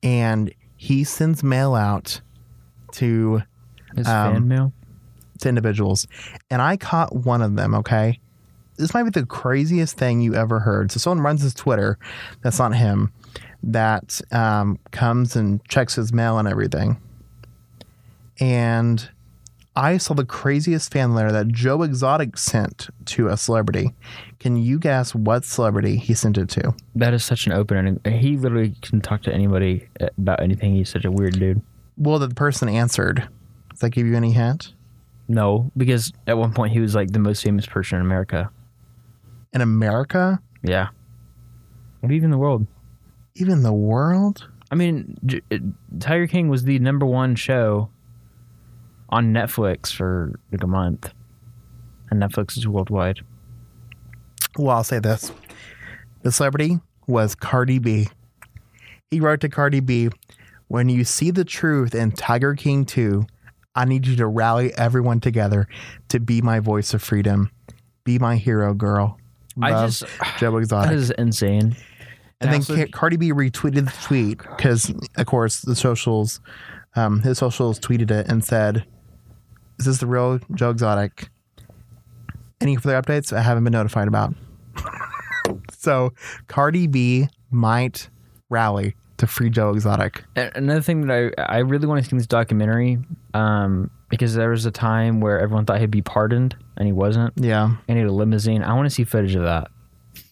[0.03, 2.21] and he sends mail out
[2.93, 3.41] to
[3.95, 4.73] His um, fan mail.
[5.39, 6.07] to individuals,
[6.49, 7.75] and I caught one of them.
[7.75, 8.19] Okay,
[8.77, 10.91] this might be the craziest thing you ever heard.
[10.91, 11.97] So someone runs his Twitter,
[12.41, 13.11] that's not him,
[13.63, 17.01] that um, comes and checks his mail and everything,
[18.39, 19.09] and
[19.77, 23.93] I saw the craziest fan letter that Joe Exotic sent to a celebrity.
[24.39, 26.73] Can you guess what celebrity he sent it to?
[26.95, 28.19] That is such an open ending.
[28.19, 30.73] He literally can talk to anybody uh, about anything.
[30.73, 31.61] He's such a weird dude.
[31.95, 33.29] Well, the person answered.
[33.69, 34.73] Does that give you any hint?
[35.27, 38.49] No, because at one point he was like the most famous person in America.
[39.53, 40.41] In America?
[40.63, 40.87] Yeah.
[42.01, 42.65] Maybe even the world.
[43.35, 44.49] Even the world?
[44.71, 45.57] I mean, J- uh,
[45.99, 47.91] Tiger King was the number one show
[49.09, 51.11] on Netflix for like a month,
[52.09, 53.19] and Netflix is worldwide.
[54.57, 55.31] Well, I'll say this.
[56.23, 58.09] The celebrity was Cardi B.
[59.11, 60.09] He wrote to Cardi B,
[60.67, 63.25] When you see the truth in Tiger King 2,
[63.75, 65.67] I need you to rally everyone together
[66.09, 67.51] to be my voice of freedom.
[68.03, 69.17] Be my hero, girl.
[69.61, 70.03] I just
[70.39, 70.89] Joe Exotic.
[70.89, 71.75] that is insane.
[72.41, 76.39] and then also- Cardi B retweeted the tweet because, of course, the socials,
[76.95, 78.85] um, his socials tweeted it and said,
[79.79, 81.29] "Is this the real Joe Exotic?"
[82.61, 83.31] Any further updates?
[83.35, 84.33] I haven't been notified about.
[85.71, 86.13] so
[86.47, 88.09] Cardi B might
[88.49, 90.23] rally to free Joe Exotic.
[90.35, 92.99] Another thing that I I really want to see in this documentary,
[93.33, 97.33] um, because there was a time where everyone thought he'd be pardoned and he wasn't,
[97.35, 97.75] Yeah.
[97.87, 98.63] and he had a limousine.
[98.63, 99.69] I want to see footage of that.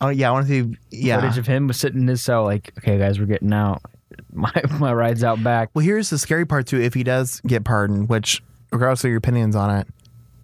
[0.02, 0.78] Oh yeah, I want to see.
[0.92, 1.20] Yeah.
[1.22, 3.82] Footage of him sitting in his cell, like, okay, guys, we're getting out.
[4.34, 5.70] My my ride's out back.
[5.74, 6.80] Well, here's the scary part too.
[6.80, 8.42] If he does get pardoned, which
[8.76, 9.88] regardless of your opinions on it,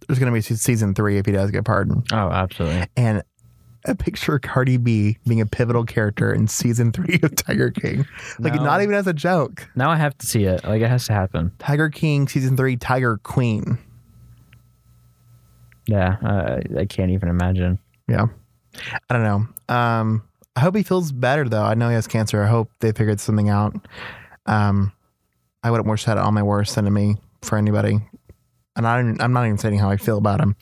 [0.07, 2.07] there's going to be season three if he does get pardoned.
[2.11, 2.88] Oh, absolutely.
[2.97, 3.23] and
[3.86, 8.05] a picture of Cardi B being a pivotal character in season three of Tiger King.
[8.39, 8.63] Like, No.
[8.63, 9.67] not even as a joke.
[9.75, 10.63] Now I have to see it.
[10.63, 11.51] Like, it has to happen.
[11.59, 13.79] Tiger King season three, Tiger Queen.
[15.88, 17.79] Yeah, uh, I can't even imagine.
[18.07, 18.27] Yeah.
[19.09, 19.73] I don't know.
[19.75, 20.23] Um,
[20.55, 21.63] I hope he feels better though.
[21.63, 22.43] I know he has cancer.
[22.43, 23.75] I hope they figured something out.
[24.45, 24.91] Um,
[25.63, 27.99] I wouldn't wish that on my worst enemy for anybody.
[28.76, 30.55] And I don't, I'm not even saying how I feel about him.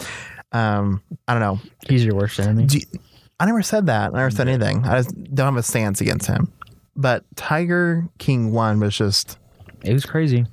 [0.51, 1.59] Um, I don't know.
[1.87, 2.67] He's your worst enemy.
[2.69, 2.81] You-
[3.41, 4.11] I never said that.
[4.13, 4.83] I never said anything.
[4.85, 6.51] I just don't have a stance against him.
[6.95, 9.37] But Tiger King one was just
[9.83, 10.45] It was crazy.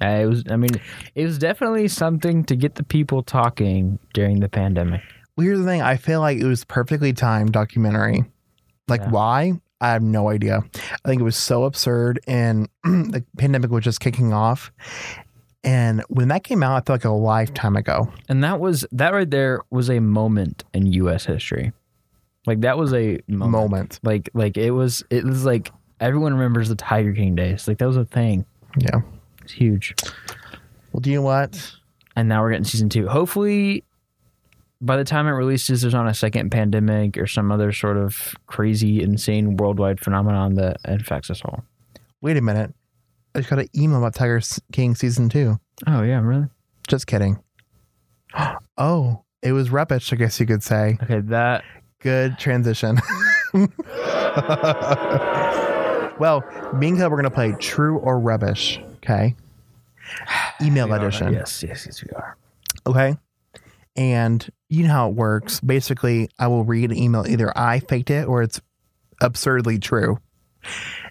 [0.00, 0.42] Uh, it was.
[0.48, 0.70] I mean,
[1.14, 5.02] it was definitely something to get the people talking during the pandemic.
[5.36, 5.82] well, here's the thing.
[5.82, 8.24] I feel like it was perfectly timed documentary.
[8.88, 9.10] Like Yeah.
[9.10, 9.52] why?
[9.80, 10.60] I have no idea.
[11.04, 14.72] I think it was so absurd and the pandemic was just kicking off.
[15.64, 18.12] And when that came out, I felt like a lifetime ago.
[18.28, 21.24] And that was that right there was a moment in U.S.
[21.24, 21.72] history.
[22.46, 23.50] Like that was a moment.
[23.50, 24.00] Moment.
[24.02, 27.66] Like like it was it was like everyone remembers the Tiger King days.
[27.66, 28.44] Like that was a thing.
[28.78, 29.00] Yeah.
[29.42, 29.94] It's huge.
[30.92, 31.72] Well, do you know what?
[32.16, 33.08] And now we're getting season two.
[33.08, 33.84] Hopefully,
[34.80, 38.34] by the time it releases, there's not a second pandemic or some other sort of
[38.46, 41.64] crazy, insane worldwide phenomenon that infects us all.
[42.20, 42.74] Wait a minute.
[43.34, 44.40] I just got an email about Tiger
[44.72, 45.58] King season two.
[45.86, 46.46] Oh yeah, really?
[46.88, 47.38] Just kidding.
[48.76, 50.98] Oh, it was rubbish, I guess you could say.
[51.00, 51.62] Okay, that
[52.04, 52.98] Good transition.
[56.18, 58.78] well, me and Caleb, we're going to play True or Rubbish.
[58.96, 59.34] Okay.
[60.62, 61.32] Email edition.
[61.32, 62.36] Yes, yes, yes, we are.
[62.86, 63.16] Okay.
[63.96, 65.60] And you know how it works.
[65.60, 67.26] Basically, I will read an email.
[67.26, 68.60] Either I faked it or it's
[69.22, 70.18] absurdly true.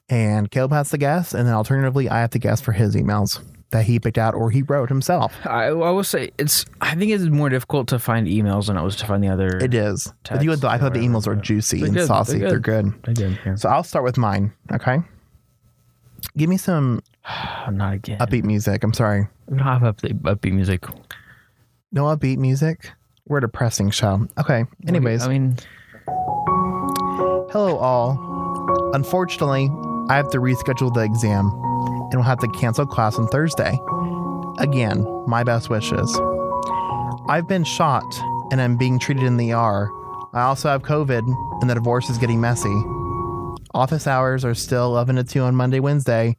[0.09, 1.33] And Caleb has to guess.
[1.33, 3.41] And then alternatively, I have to guess for his emails
[3.71, 5.33] that he picked out or he wrote himself.
[5.45, 6.65] I, I will say it's.
[6.81, 9.57] I think it's more difficult to find emails than it was to find the other.
[9.57, 10.11] It is.
[10.29, 12.07] But you I thought the emails were juicy They're and good.
[12.07, 12.39] saucy.
[12.39, 12.85] They're good.
[12.85, 13.01] They're good.
[13.03, 13.09] good.
[13.09, 13.39] I did.
[13.45, 13.55] Yeah.
[13.55, 14.53] So I'll start with mine.
[14.71, 14.99] Okay.
[16.37, 17.01] Give me some
[17.71, 18.19] not again.
[18.19, 18.83] upbeat music.
[18.83, 19.27] I'm sorry.
[19.47, 20.85] We don't have upbeat, upbeat music.
[21.91, 22.91] No upbeat music.
[23.27, 24.27] We're a depressing show.
[24.37, 24.65] Okay.
[24.87, 25.57] Anyways, I mean,
[26.05, 28.42] hello all.
[28.93, 29.69] Unfortunately,
[30.09, 31.47] I have to reschedule the exam
[32.11, 33.79] and will have to cancel class on Thursday.
[34.59, 36.19] Again, my best wishes.
[37.27, 38.03] I've been shot
[38.51, 39.89] and I'm being treated in the ER.
[40.33, 41.23] I also have COVID
[41.61, 42.73] and the divorce is getting messy.
[43.73, 46.37] Office hours are still 11 to 2 on Monday, Wednesday.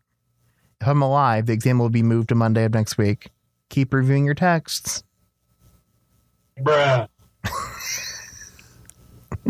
[0.80, 3.30] If I'm alive, the exam will be moved to Monday of next week.
[3.70, 5.02] Keep reviewing your texts.
[6.60, 7.08] Bruh.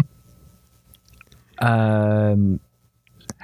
[1.58, 2.60] um,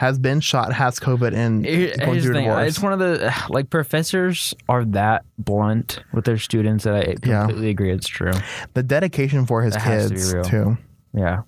[0.00, 2.44] Has been shot, has COVID, and Here- going through thing.
[2.44, 2.68] divorce.
[2.68, 7.40] It's one of the like professors are that blunt with their students that I Yeah.
[7.42, 8.32] completely agree it's true.
[8.72, 10.42] the dedication for his That to kids real.
[10.44, 10.78] too.
[11.12, 11.42] Yeah.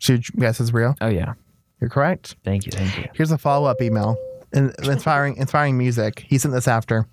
[0.00, 0.94] Should you guess is real?
[1.00, 1.32] Oh yeah.
[1.80, 2.36] You're correct.
[2.44, 2.72] Thank you.
[2.72, 3.06] Thank you.
[3.14, 4.18] Here's a follow up email.
[4.52, 6.26] Inspiring, inspiring music.
[6.28, 7.06] He sent this after.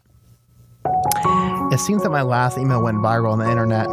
[1.71, 3.87] It seems that my last email went viral on the internet.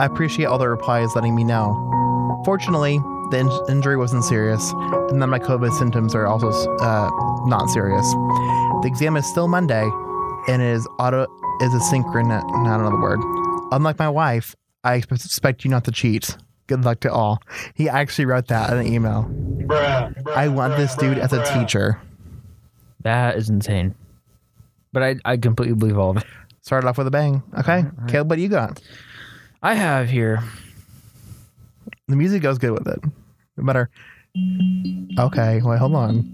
[0.00, 2.42] I appreciate all the replies letting me know.
[2.44, 3.00] Fortunately,
[3.32, 4.70] the in- injury wasn't serious,
[5.10, 7.10] and of my COVID symptoms are also uh,
[7.46, 8.08] not serious.
[8.82, 9.88] The exam is still Monday,
[10.48, 11.22] and it is auto
[11.60, 12.30] is a synchron.
[12.30, 13.20] I don't another word.
[13.72, 14.54] Unlike my wife,
[14.84, 16.36] I expect- you not to cheat.
[16.68, 17.42] Good luck to all.
[17.74, 19.28] He actually wrote that in an email.
[20.34, 22.00] I want this dude as a teacher.
[23.00, 23.94] That is insane.
[24.92, 26.24] But I, I completely believe all of it.
[26.60, 27.42] Started off with a bang.
[27.58, 28.80] Okay, Caleb, what do you got?
[29.62, 30.42] I have here.
[32.08, 33.00] The music goes good with it.
[33.56, 33.90] No matter.
[35.18, 36.22] Okay, wait, hold on.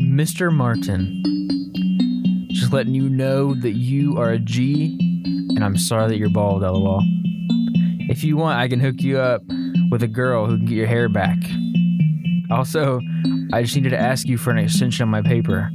[0.00, 0.52] Mr.
[0.52, 1.20] Martin.
[2.50, 4.96] Just letting you know that you are a G,
[5.50, 7.02] and I'm sorry that you're bald, lol.
[8.08, 9.42] If you want, I can hook you up
[9.90, 11.38] with a girl who can get your hair back.
[12.50, 13.00] Also,
[13.52, 15.70] I just needed to ask you for an extension on my paper.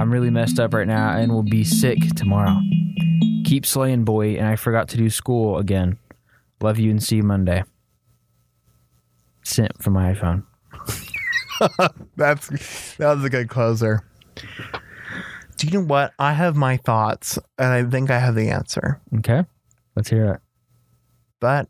[0.00, 2.58] I'm really messed up right now and will be sick tomorrow.
[3.44, 5.98] Keep slaying, boy, and I forgot to do school again.
[6.60, 7.62] Love you and see you Monday.
[9.44, 10.44] Sent from my iPhone.
[12.16, 14.02] That's that was a good closer.
[15.56, 16.12] Do you know what?
[16.18, 19.44] I have my thoughts, and I think I have the answer, Okay,
[19.94, 20.40] let's hear it.
[21.40, 21.68] but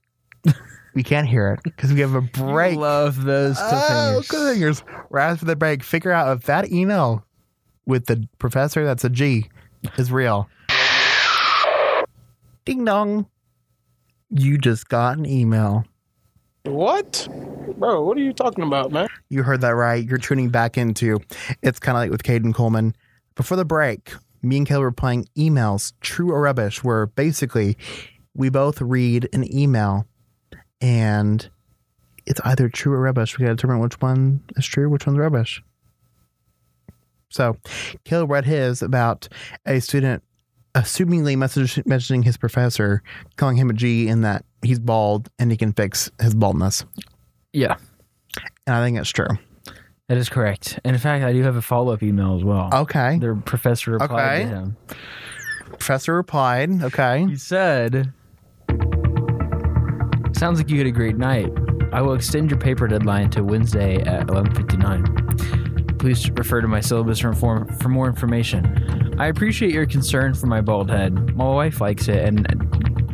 [0.95, 2.77] we can't hear it because we have a break.
[2.79, 4.83] Love those Oh, cliffhangers.
[4.83, 5.07] cliffhangers.
[5.11, 7.25] Right after the break, figure out if that email
[7.87, 9.51] with the professor that's a G
[9.99, 10.49] is real.
[12.64, 13.27] Ding dong.
[14.31, 15.85] You just got an email.
[16.65, 17.29] What?
[17.77, 19.07] Bro, what are you talking about, man?
[19.29, 20.03] You heard that right.
[20.03, 21.21] You're tuning back into
[21.62, 22.97] It's Kind of Late with Caden Coleman.
[23.35, 27.77] Before the break, me and Caleb were playing emails, true or rubbish, where basically
[28.35, 30.07] we both read an email
[30.81, 31.51] and
[32.25, 33.39] it's either true or rubbish.
[33.39, 35.62] We got to determine which one is true, which one's rubbish.
[37.29, 37.59] So
[38.05, 39.29] Caleb read his about
[39.67, 40.23] a student
[40.75, 43.03] assumingly messaging his professor,
[43.37, 46.85] calling him a G and that he's bald and he can fix his baldness.
[47.53, 47.77] Yeah,
[48.67, 49.29] And I think it's true.
[50.09, 50.79] that is correct.
[50.85, 52.69] And in fact, I do have a follow up email as well.
[52.73, 53.19] Okay.
[53.19, 54.11] The professor replied
[54.43, 54.43] Okay.
[54.43, 54.77] to him.
[55.79, 57.27] Professor replied, okay.
[57.27, 58.12] He said,
[60.37, 61.51] "Sounds like you had a great night.
[61.93, 65.99] I will extend your paper deadline to Wednesday at 11:59.
[65.99, 69.15] Please refer to my syllabus for, inform- for more information.
[69.19, 71.35] I appreciate your concern for my bald head.
[71.37, 72.47] My wife likes it, and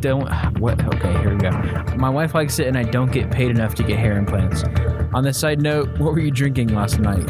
[0.01, 0.27] don't
[0.59, 0.83] what?
[0.95, 1.51] Okay, here we go.
[1.95, 4.63] My wife likes it, and I don't get paid enough to get hair implants.
[5.13, 7.23] On the side note, what were you drinking last night?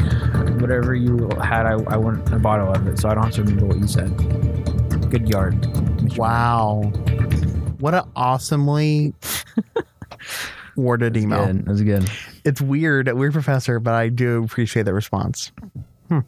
[0.60, 3.42] Whatever you had, I, I want a bottle of it, so I don't have to
[3.42, 4.16] remember what you said.
[5.10, 5.66] Good yard."
[6.16, 6.92] Wow.
[7.78, 9.14] What an awesomely
[10.76, 11.46] worded email.
[11.46, 11.64] Good.
[11.64, 12.10] That was good.
[12.44, 15.52] It's weird, weird professor, but I do appreciate the response.
[16.08, 16.20] Hmm.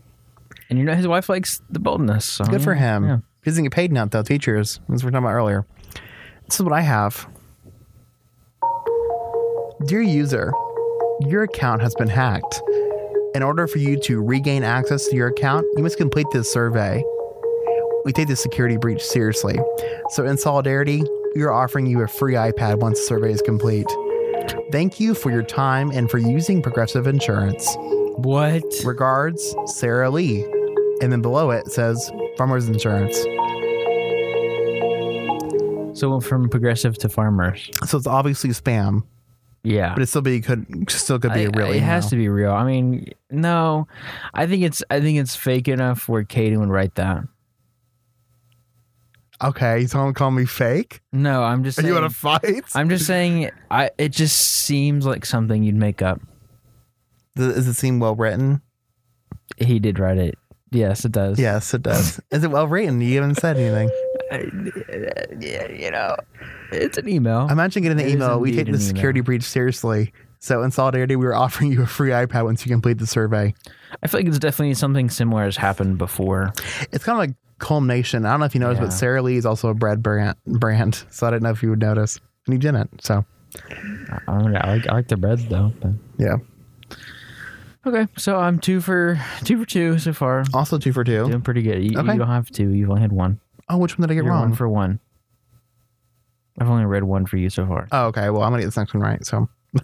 [0.71, 2.25] And you know his wife likes the boldness.
[2.25, 3.07] So Good for him.
[3.07, 3.19] Yeah.
[3.45, 5.67] He doesn't get paid now, though, teachers, as we were talking about earlier.
[6.47, 7.27] This is what I have.
[9.87, 10.53] Dear user,
[11.21, 12.63] your account has been hacked.
[13.35, 17.03] In order for you to regain access to your account, you must complete this survey.
[18.05, 19.59] We take this security breach seriously.
[20.11, 21.03] So, in solidarity,
[21.35, 23.87] we are offering you a free iPad once the survey is complete.
[24.71, 27.75] Thank you for your time and for using Progressive Insurance.
[28.17, 28.63] What?
[28.85, 30.45] Regards, Sara Lee.
[31.01, 33.17] And then below it says Farmers Insurance.
[35.95, 37.71] So it went from progressive to farmers.
[37.87, 39.03] So it's obviously spam,
[39.63, 39.95] Yeah.
[39.95, 42.29] but it still be could still could be a I- real it has to be
[42.29, 42.51] real.
[42.53, 43.87] I mean, no,
[44.35, 47.25] I think it's I think it's fake enough where Katie would write that.
[49.43, 51.01] Okay, you don't call me fake?
[51.13, 51.95] No, I'm just Are saying.
[51.95, 52.65] you want to fight?
[52.75, 53.51] I'm just saying.
[53.71, 56.21] I it just seems like something you'd make up.
[57.37, 58.63] Does does it seem well written?
[59.59, 60.39] He did write it.
[60.71, 61.39] Yes, it does.
[61.39, 62.21] Yes, it does.
[62.31, 63.01] Is it well written?
[63.01, 63.91] You haven't said anything.
[64.31, 66.17] Yeah, you know,
[66.73, 67.49] it's an email.
[67.51, 68.39] Imagine getting the It email.
[68.41, 68.81] We take the an email.
[68.81, 70.13] security breach seriously.
[70.41, 73.55] So in solidarity, we were offering you a free iPad once you complete the survey.
[74.03, 76.53] I feel like it's definitely something similar has happened before.
[76.93, 78.27] It's kind of like culmination.
[78.27, 78.87] I don't know if you noticed, Yeah.
[78.89, 80.37] but Sara Lee is also a bread brand.
[80.47, 81.05] Brand.
[81.11, 83.03] So I didn't know if you would notice, and you didn't.
[83.03, 83.25] So
[83.71, 85.73] I, I, like, I like the breads though.
[85.81, 85.93] But.
[86.19, 86.37] yeah.
[87.87, 90.45] Okay, so I'm two for two for two so far.
[90.55, 91.27] Also two for two.
[91.27, 91.83] Doing pretty good.
[91.85, 92.13] You, Okay.
[92.15, 92.71] you don't have two.
[92.71, 93.41] You've only had one.
[93.69, 94.51] Oh, which one did I get You're wrong?
[94.51, 95.01] one for one.
[96.61, 97.89] I've only read one for you so far.
[97.93, 98.31] oh, okay.
[98.31, 99.25] Well, I'm gonna get this next one right.
[99.25, 99.49] So,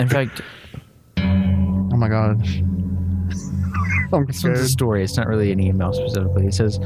[0.00, 0.40] In fact,
[1.18, 2.58] oh my gosh.
[4.12, 5.02] I'm this one's a story.
[5.02, 6.46] It's not really an email specifically.
[6.46, 6.78] It says,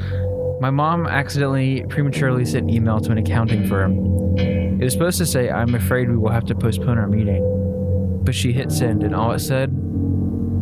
[0.60, 4.38] "My mom accidentally prematurely sent an email to an accounting firm.
[4.38, 8.34] It was supposed to say, "I'm afraid we will have to postpone our meeting," but
[8.34, 9.70] she hit send, and all it said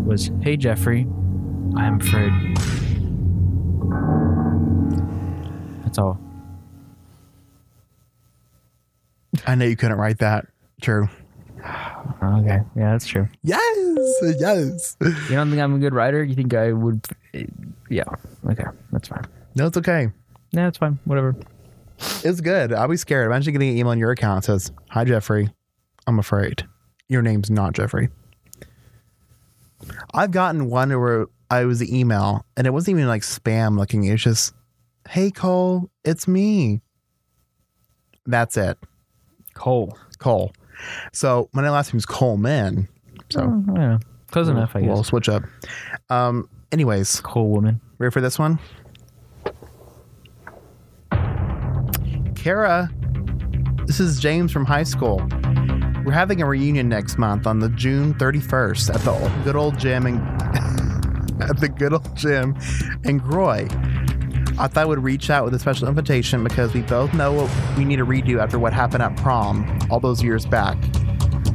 [0.05, 1.07] was, "Hey Jeffrey,
[1.76, 2.32] I am afraid."
[5.89, 6.20] That's all.
[9.47, 10.47] I know you couldn't write that.
[10.82, 11.09] True.
[12.20, 13.28] Okay, yeah, that's true.
[13.43, 14.16] Yes.
[14.39, 14.97] Yes.
[15.01, 16.22] You don't think I'm a good writer?
[16.22, 17.05] You think I would?
[17.89, 18.05] Yeah.
[18.51, 19.24] Okay, that's fine.
[19.55, 20.09] No, it's okay.
[20.53, 20.99] Nah, it's fine.
[21.05, 21.36] Whatever.
[22.24, 22.72] It's good.
[22.72, 23.26] I'll be scared.
[23.26, 25.51] Imagine getting an email on your account that says, Hi, Jeffrey.
[26.07, 26.66] I'm afraid.
[27.09, 28.09] Your name's not Jeffrey.
[30.12, 34.05] I've gotten one where I was the email and it wasn't even like spam looking.
[34.05, 34.55] It was just,
[35.09, 36.82] Hey, Cole, it's me.
[38.26, 38.76] That's it.
[39.54, 39.96] Cole.
[40.18, 40.52] Cole.
[41.14, 42.88] So my last name name's Coleman.
[43.30, 43.98] So Oh, yeah.
[44.30, 45.44] Close enough, I guess we'll switch up.
[46.11, 47.80] Um, anyways, Cole woman.
[47.96, 48.59] ready for this one?
[52.34, 52.90] Kara,
[53.86, 55.26] this is James from high school.
[56.04, 60.06] We're having a reunion next month on the June 31st at the good old gym
[60.06, 60.16] in,
[61.40, 62.54] at the good old gym
[63.04, 63.66] in Groy.
[64.61, 67.76] I thought I would reach out with a special invitation because we both know what
[67.76, 70.76] we need to redo after what happened at prom all those years back.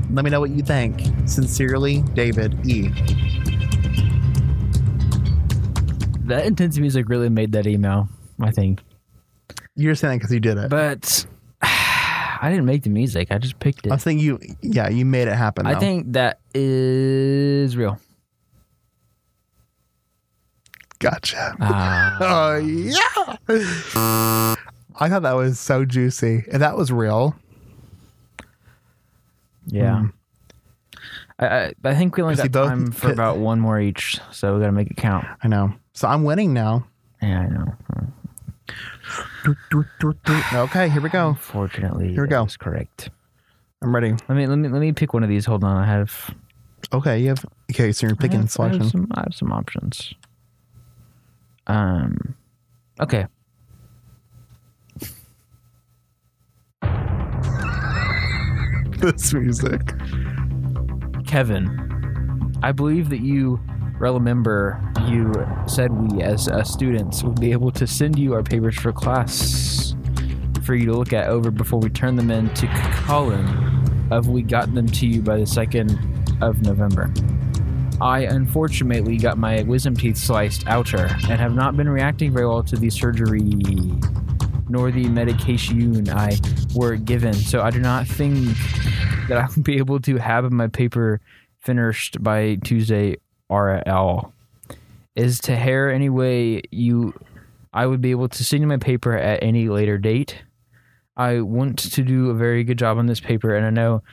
[0.09, 1.01] Let me know what you think.
[1.25, 2.87] Sincerely, David E.
[6.27, 8.07] That intense music really made that email,
[8.39, 8.79] I think.
[9.75, 10.69] You're saying because you did it.
[10.69, 11.25] But
[11.61, 13.31] I didn't make the music.
[13.31, 13.91] I just picked it.
[13.91, 15.67] I think you, yeah, you made it happen.
[15.67, 15.79] I though.
[15.81, 17.99] think that is real.
[21.03, 21.55] Gotcha.
[21.59, 24.55] Ah, Oh yeah.
[24.99, 26.45] I thought that was so juicy.
[26.47, 27.35] If that was real,
[29.67, 30.05] yeah.
[31.39, 34.53] I, I I think we only got both time for about one more each, so
[34.55, 35.25] we gotta make it count.
[35.43, 35.73] I know.
[35.93, 36.85] So I'm winning now.
[37.21, 37.75] Yeah, I know.
[40.53, 41.29] Okay, here we go.
[41.29, 42.43] Unfortunately, Here we go.
[42.43, 43.09] That's correct.
[43.81, 44.11] I'm ready.
[44.11, 45.45] Let me let me let me pick one of these.
[45.45, 46.33] Hold on, I have
[46.93, 47.45] Okay, you have.
[47.71, 48.89] Okay, so you're I picking have, I have selection.
[48.89, 50.13] some I have some options.
[51.67, 52.35] Um,
[52.99, 53.25] okay.
[58.97, 59.81] this music.
[61.25, 63.59] Kevin, I believe that you
[63.99, 65.33] remember you
[65.65, 69.95] said we as uh, students would be able to send you our papers for class
[70.63, 72.67] for you to look at over before we turn them in to
[73.05, 73.45] Colin
[74.11, 77.11] of we got them to you by the 2nd of November.
[78.03, 82.61] I unfortunately got my wisdom teeth sliced outer and have not been reacting very well
[82.61, 83.39] to the surgery
[84.67, 86.37] nor the medication I
[86.75, 87.33] were given.
[87.33, 88.57] So I do not think
[89.29, 91.21] that I will be able to have my paper
[91.59, 93.15] finished by Tuesday
[93.49, 94.33] RL.
[95.15, 97.13] Is to hair any way you
[97.71, 100.43] I would be able to send you my paper at any later date.
[101.15, 104.03] I want to do a very good job on this paper and I know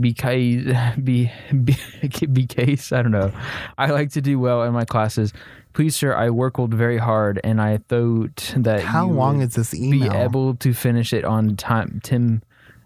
[0.00, 0.64] because
[1.04, 1.30] be,
[1.64, 1.76] be,
[2.32, 3.32] be case I don't know.
[3.78, 5.32] I like to do well in my classes.
[5.72, 10.10] Please, sir, I worked very hard, and I thought that How long is this email?
[10.10, 12.42] be able to finish it on time, Tim.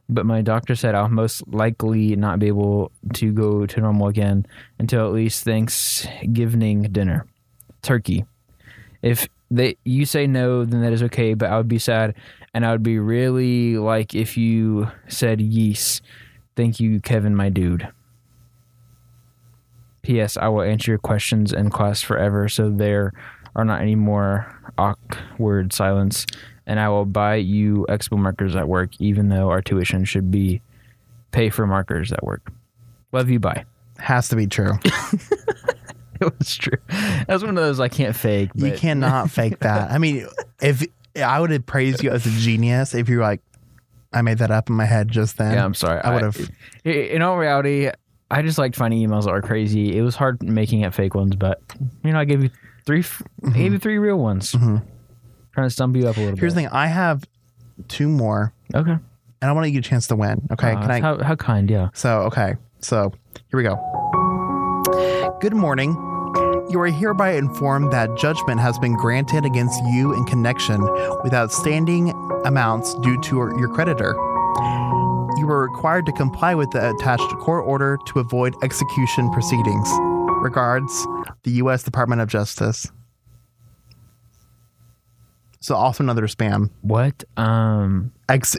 [0.06, 4.44] But my doctor said I'll most likely not be able to go to normal again
[4.78, 7.26] until at least Thanksgiving dinner,
[7.80, 8.26] turkey.
[9.00, 11.32] If they you say no, then that is okay.
[11.32, 12.14] But I would be sad,
[12.52, 16.02] and I would be really like if you said yes.
[16.56, 17.88] Thank you, Kevin, my dude.
[20.02, 20.36] P.S.
[20.36, 23.12] I will answer your questions in class forever, so there
[23.56, 26.26] are not any more awkward silence.
[26.66, 30.60] And I will buy you expo markers at work, even though our tuition should be
[31.30, 32.52] pay for markers at work.
[33.12, 33.64] Love you, bye.
[33.98, 34.72] Has to be true.
[36.20, 36.78] It was true.
[37.26, 38.50] That's one of those I can't fake.
[38.54, 39.90] you but- cannot fake that.
[39.90, 40.28] I mean,
[40.62, 40.84] if
[41.16, 43.40] I would have praised you as a genius if you're like,
[44.14, 45.52] I made that up in my head just then.
[45.54, 46.00] Yeah, I'm sorry.
[46.00, 46.50] I would have.
[46.84, 47.90] In all reality,
[48.30, 49.96] I just liked finding emails that were crazy.
[49.96, 51.60] It was hard making it fake ones, but
[52.04, 52.50] you know, I gave you
[52.86, 53.00] three.
[53.00, 54.52] f I gave you three real ones.
[54.52, 54.82] Trying
[55.66, 56.40] to stump you up a little Mm-hmm.
[56.40, 56.62] Here's bit.
[56.62, 56.76] the thing.
[56.76, 57.24] I have
[57.88, 58.92] two more, Okay.
[58.92, 59.00] and
[59.42, 60.46] I want to give you a chance to win.
[60.52, 61.00] Okay, Uh, can I?
[61.00, 61.88] How, how kind, yeah.
[61.94, 62.54] So, okay.
[62.80, 63.12] So,
[63.50, 63.76] here we go.
[65.40, 65.92] Good morning.
[66.74, 70.80] You are hereby informed that judgment has been granted against you in connection
[71.22, 72.10] with outstanding
[72.44, 74.12] amounts due to your creditor.
[75.36, 79.88] You are required to comply with the attached court order to avoid execution proceedings.
[80.42, 81.06] Regards,
[81.44, 81.84] the U.S.
[81.84, 82.90] Department of Justice.
[85.60, 86.70] So, also another spam.
[86.80, 87.22] What?
[87.36, 88.10] Um.
[88.28, 88.56] Ex-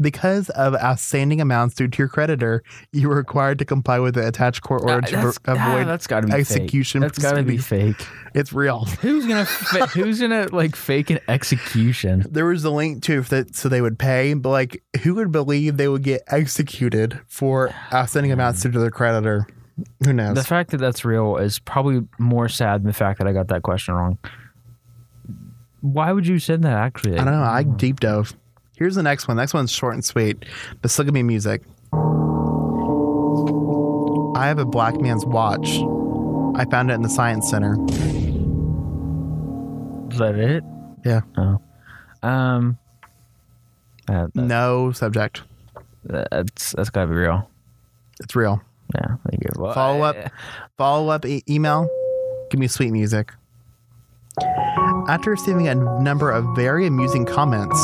[0.00, 4.26] because of outstanding amounts due to your creditor, you are required to comply with the
[4.26, 7.02] attached court order to that's, ah, avoid that's got to be execution.
[7.02, 7.12] Fake.
[7.12, 8.06] That's got to be fake.
[8.34, 8.84] It's real.
[9.00, 12.24] Who's gonna fa- Who's gonna like fake an execution?
[12.30, 15.76] There was a link too that so they would pay, but like who would believe
[15.76, 19.46] they would get executed for outstanding amounts due to their creditor?
[20.04, 20.34] Who knows?
[20.34, 23.48] The fact that that's real is probably more sad than the fact that I got
[23.48, 24.18] that question wrong.
[25.80, 26.74] Why would you send that?
[26.74, 27.42] Actually, I don't know.
[27.42, 28.34] I deep dove.
[28.80, 29.36] Here's the next one.
[29.36, 30.44] Next one's short and sweet.
[30.80, 31.62] But still give me music.
[34.36, 35.68] I have a black man's watch.
[36.58, 37.74] I found it in the science center.
[40.10, 40.64] Is that it?
[41.04, 41.20] Yeah.
[41.36, 41.60] Oh.
[42.26, 42.78] Um.
[44.08, 45.42] uh, that- No subject.
[46.04, 47.48] that's that's gotta be real.
[48.20, 48.62] It's real.
[48.94, 49.16] Yeah.
[49.30, 49.50] Thank you.
[49.56, 50.16] Well, Follow up.
[50.16, 50.30] I-
[50.78, 51.86] Follow up e- email.
[52.50, 53.32] Give me sweet music.
[55.06, 57.78] After receiving a number of very amusing comments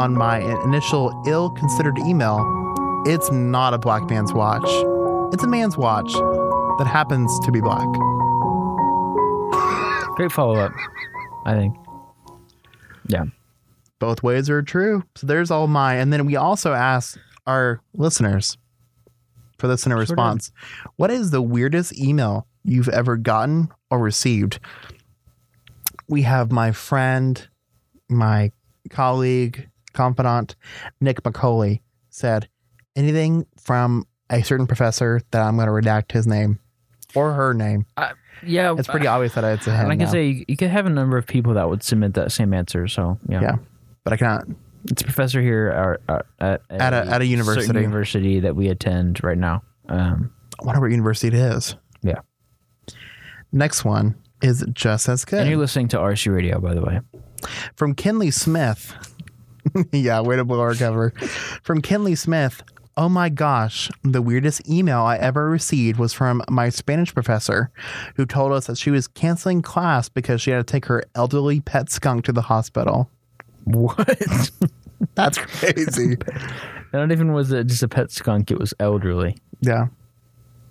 [0.00, 2.38] on my initial ill considered email,
[3.06, 4.64] it's not a black man's watch.
[5.34, 6.10] It's a man's watch
[6.78, 7.86] that happens to be black.
[10.16, 10.72] Great follow up.
[11.44, 11.76] I think.
[13.08, 13.24] Yeah.
[13.98, 15.04] Both ways are true.
[15.16, 15.96] So there's all my.
[15.96, 18.56] And then we also asked our listeners
[19.58, 20.10] for listener Sure did.
[20.12, 20.52] response
[20.96, 24.60] what is the weirdest email you've ever gotten or received?
[26.08, 27.46] We have my friend,
[28.08, 28.52] my
[28.88, 30.56] colleague, confidant,
[31.00, 31.80] Nick McCauley
[32.10, 32.48] said
[32.96, 36.58] anything from a certain professor that I'm going to redact his name
[37.14, 37.86] or her name.
[38.46, 38.74] Yeah.
[38.78, 39.80] It's pretty obvious that it's a him.
[39.84, 40.12] And I can now.
[40.12, 42.86] say you, could have a number of people that would submit that same answer.
[42.88, 43.56] So yeah, Yeah.
[44.04, 44.44] but I cannot.
[44.90, 47.66] it's a professor here uh, uh, at At a- at a university.
[47.78, 49.62] university that we attend right now.
[49.88, 51.74] Um, I wonder what university it is.
[52.02, 52.20] yeah,
[53.52, 55.40] Next one is just as good.
[55.40, 57.00] and you're listening to RSU Radio, by the way.
[57.74, 58.94] From Kinley Smith.
[59.92, 61.10] yeah, way to blow our cover.
[61.62, 62.62] From Kinley Smith.
[62.96, 67.70] Oh my gosh, the weirdest email I ever received was from my Spanish professor
[68.16, 71.60] who told us that she was canceling class because she had to take her elderly
[71.60, 73.08] pet skunk to the hospital.
[73.64, 74.50] What?
[75.14, 76.16] That's crazy.
[76.92, 79.36] Not even was it just a pet skunk; it was elderly.
[79.60, 79.86] yeah.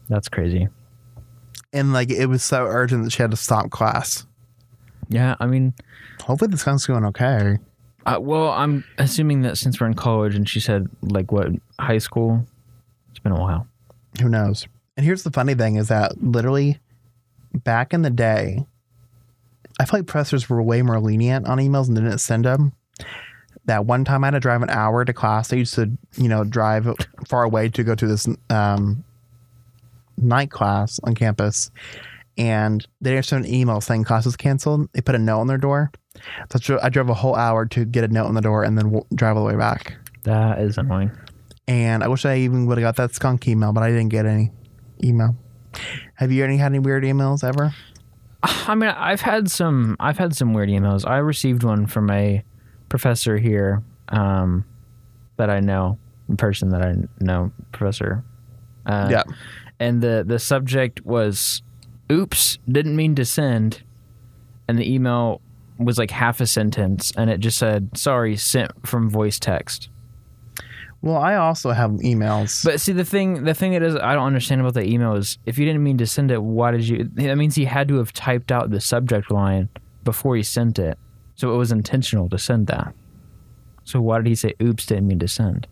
[0.10, 0.68] That's crazy.
[1.72, 4.26] And like it was so urgent that she had to stop class.
[5.08, 5.74] Yeah, I mean,
[6.24, 7.58] Hopefully the skunk's going okay.
[8.10, 12.00] Uh, well, I'm assuming that since we're in college, and she said like what high
[12.00, 12.46] school.
[13.12, 13.68] It's been a while.
[14.22, 14.68] Who knows?
[14.98, 16.80] And here's the funny thing is that literally
[17.54, 18.66] back in the day,
[19.80, 22.74] I feel like professors were way more lenient on emails and didn't send them.
[23.66, 25.54] That one time I had to drive an hour to class.
[25.54, 26.92] I used to, you know, drive
[27.28, 29.04] far away to go to this um,
[30.18, 31.70] night class on campus.
[32.38, 34.90] And they didn't send an email saying class was canceled.
[34.94, 35.92] They put a note on their door.
[36.60, 38.86] So I drove a whole hour to get a note on the door and then
[38.86, 39.98] w- drive all the way back.
[40.24, 41.12] That is annoying.
[41.68, 44.26] And I wish I even would have got that skunk email, but I didn't get
[44.26, 44.52] any
[45.04, 45.36] email.
[46.16, 47.74] Have you any had any weird emails ever?
[48.42, 49.96] I mean, I've had some.
[50.00, 51.08] I've had some weird emails.
[51.08, 52.44] I received one from a
[52.88, 54.66] professor here um,
[55.38, 55.98] that I know,
[56.32, 58.24] a person that I know, professor.
[58.86, 59.24] Uh, yeah.
[59.80, 61.62] And the the subject was,
[62.12, 63.84] "Oops, didn't mean to send,"
[64.68, 65.42] and the email
[65.80, 69.90] was like half a sentence, and it just said, "Sorry, sent from voice text."
[71.02, 72.64] Well, I also have emails.
[72.64, 75.38] But see, the thing, the thing that is, I don't understand about the email is,
[75.46, 77.10] if you didn't mean to send it, why did you?
[77.14, 79.70] That means he had to have typed out the subject line
[80.04, 80.98] before he sent it,
[81.36, 82.94] so it was intentional to send that.
[83.86, 85.68] So why did he say, "Oops, didn't mean to send"?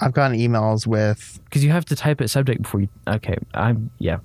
[0.00, 2.88] I've gotten emails with Because you have to type it subject before you.
[3.06, 4.18] Okay, I'm yeah.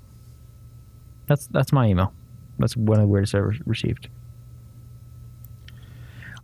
[1.27, 2.13] That's that's my email.
[2.57, 4.09] That's one of the weirdest I ever received.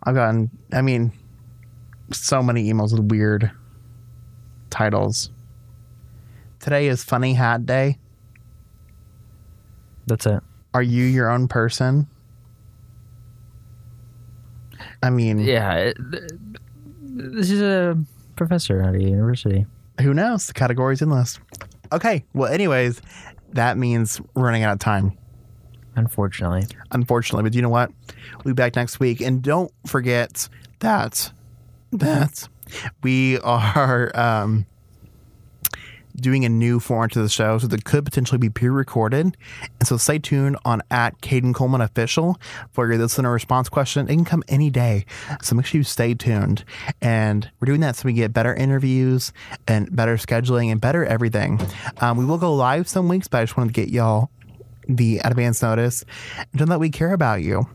[0.06, 1.12] I've gotten I mean
[2.12, 3.51] so many emails with weird
[4.70, 5.32] titles.
[6.60, 7.97] Today is funny hat day.
[10.08, 10.41] That's it.
[10.74, 12.08] Are you your own person?
[15.01, 15.97] I mean, Yeah, it,
[17.01, 17.97] this is a
[18.36, 19.66] professor at a university.
[20.01, 20.47] who knows?
[20.47, 21.39] The category's endless.
[21.91, 22.24] Okay.
[22.34, 23.01] Well, anyways,
[23.53, 25.18] that means running out of time.
[25.96, 27.43] Unfortunately, unfortunately.
[27.43, 27.91] But you know what?
[28.43, 29.22] We'll be back next week.
[29.22, 31.32] And don't forget that
[31.91, 32.50] that
[33.04, 34.66] we are um,
[36.18, 39.38] doing a new format to the show, so that could potentially be pre-recorded.
[39.80, 42.38] And so stay tuned on at Caden Coleman Official
[42.72, 44.10] for your listener response question.
[44.10, 45.06] It can come any day,
[45.41, 46.66] so make sure you stay tuned.
[47.02, 49.32] And we're doing that so we get better interviews
[49.68, 51.62] and better scheduling and better everything.
[52.00, 54.30] Um, we will go live some weeks, but I just wanted to get y'all
[54.88, 56.03] the advance notice
[56.38, 57.67] and know that we care about you.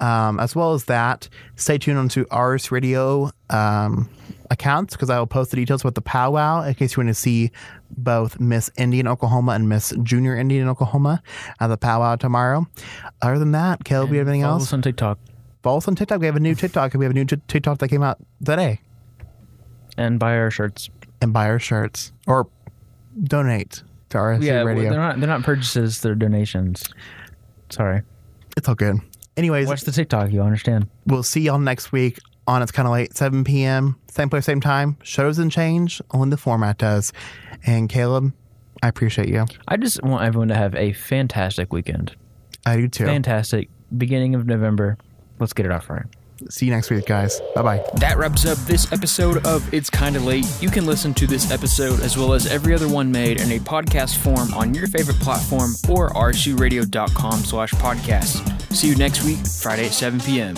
[0.00, 4.08] Um, as well as that, stay tuned onto Ars Radio um,
[4.50, 7.14] accounts because I will post the details about the powwow in case you want to
[7.14, 7.50] see
[7.90, 11.20] both Miss Indian Oklahoma and Miss Junior Indian Oklahoma
[11.58, 12.66] at the powwow tomorrow.
[13.22, 14.64] Other than that, Caleb, you have anything follow else?
[14.64, 15.18] us on TikTok
[15.64, 16.20] Follow us on TikTok.
[16.20, 16.94] We have a new TikTok.
[16.94, 18.80] We have a new t- TikTok that came out today.
[19.96, 20.88] and buy our shirts.
[21.20, 22.48] And buy our shirts or
[23.24, 24.90] donate to RSU yeah, Radio.
[24.90, 26.84] they're not they're not purchases; they're donations.
[27.70, 28.02] Sorry.
[28.56, 28.96] it's all good.
[29.36, 30.32] Anyways, Watch the TikTok.
[30.32, 30.88] You'll understand.
[31.06, 33.96] We'll see y'all next week on It's Kind of Late, 7 p.m.
[34.10, 34.96] Same place, same time.
[35.02, 37.12] Show doesn't change, only the format does.
[37.64, 38.32] And Caleb,
[38.82, 39.44] I appreciate you.
[39.68, 42.16] I just want everyone to have a fantastic weekend.
[42.66, 43.04] I do too.
[43.04, 44.98] Fantastic beginning of November.
[45.38, 46.06] Let's get it off right.
[46.50, 47.40] See you next week, guys.
[47.54, 47.84] Bye bye.
[47.96, 50.46] That wraps up this episode of It's Kinda Late.
[50.60, 53.58] You can listen to this episode as well as every other one made in a
[53.58, 58.72] podcast form on your favorite platform or rcradio.com slash podcast.
[58.72, 60.54] See you next week, Friday at 7 p.m.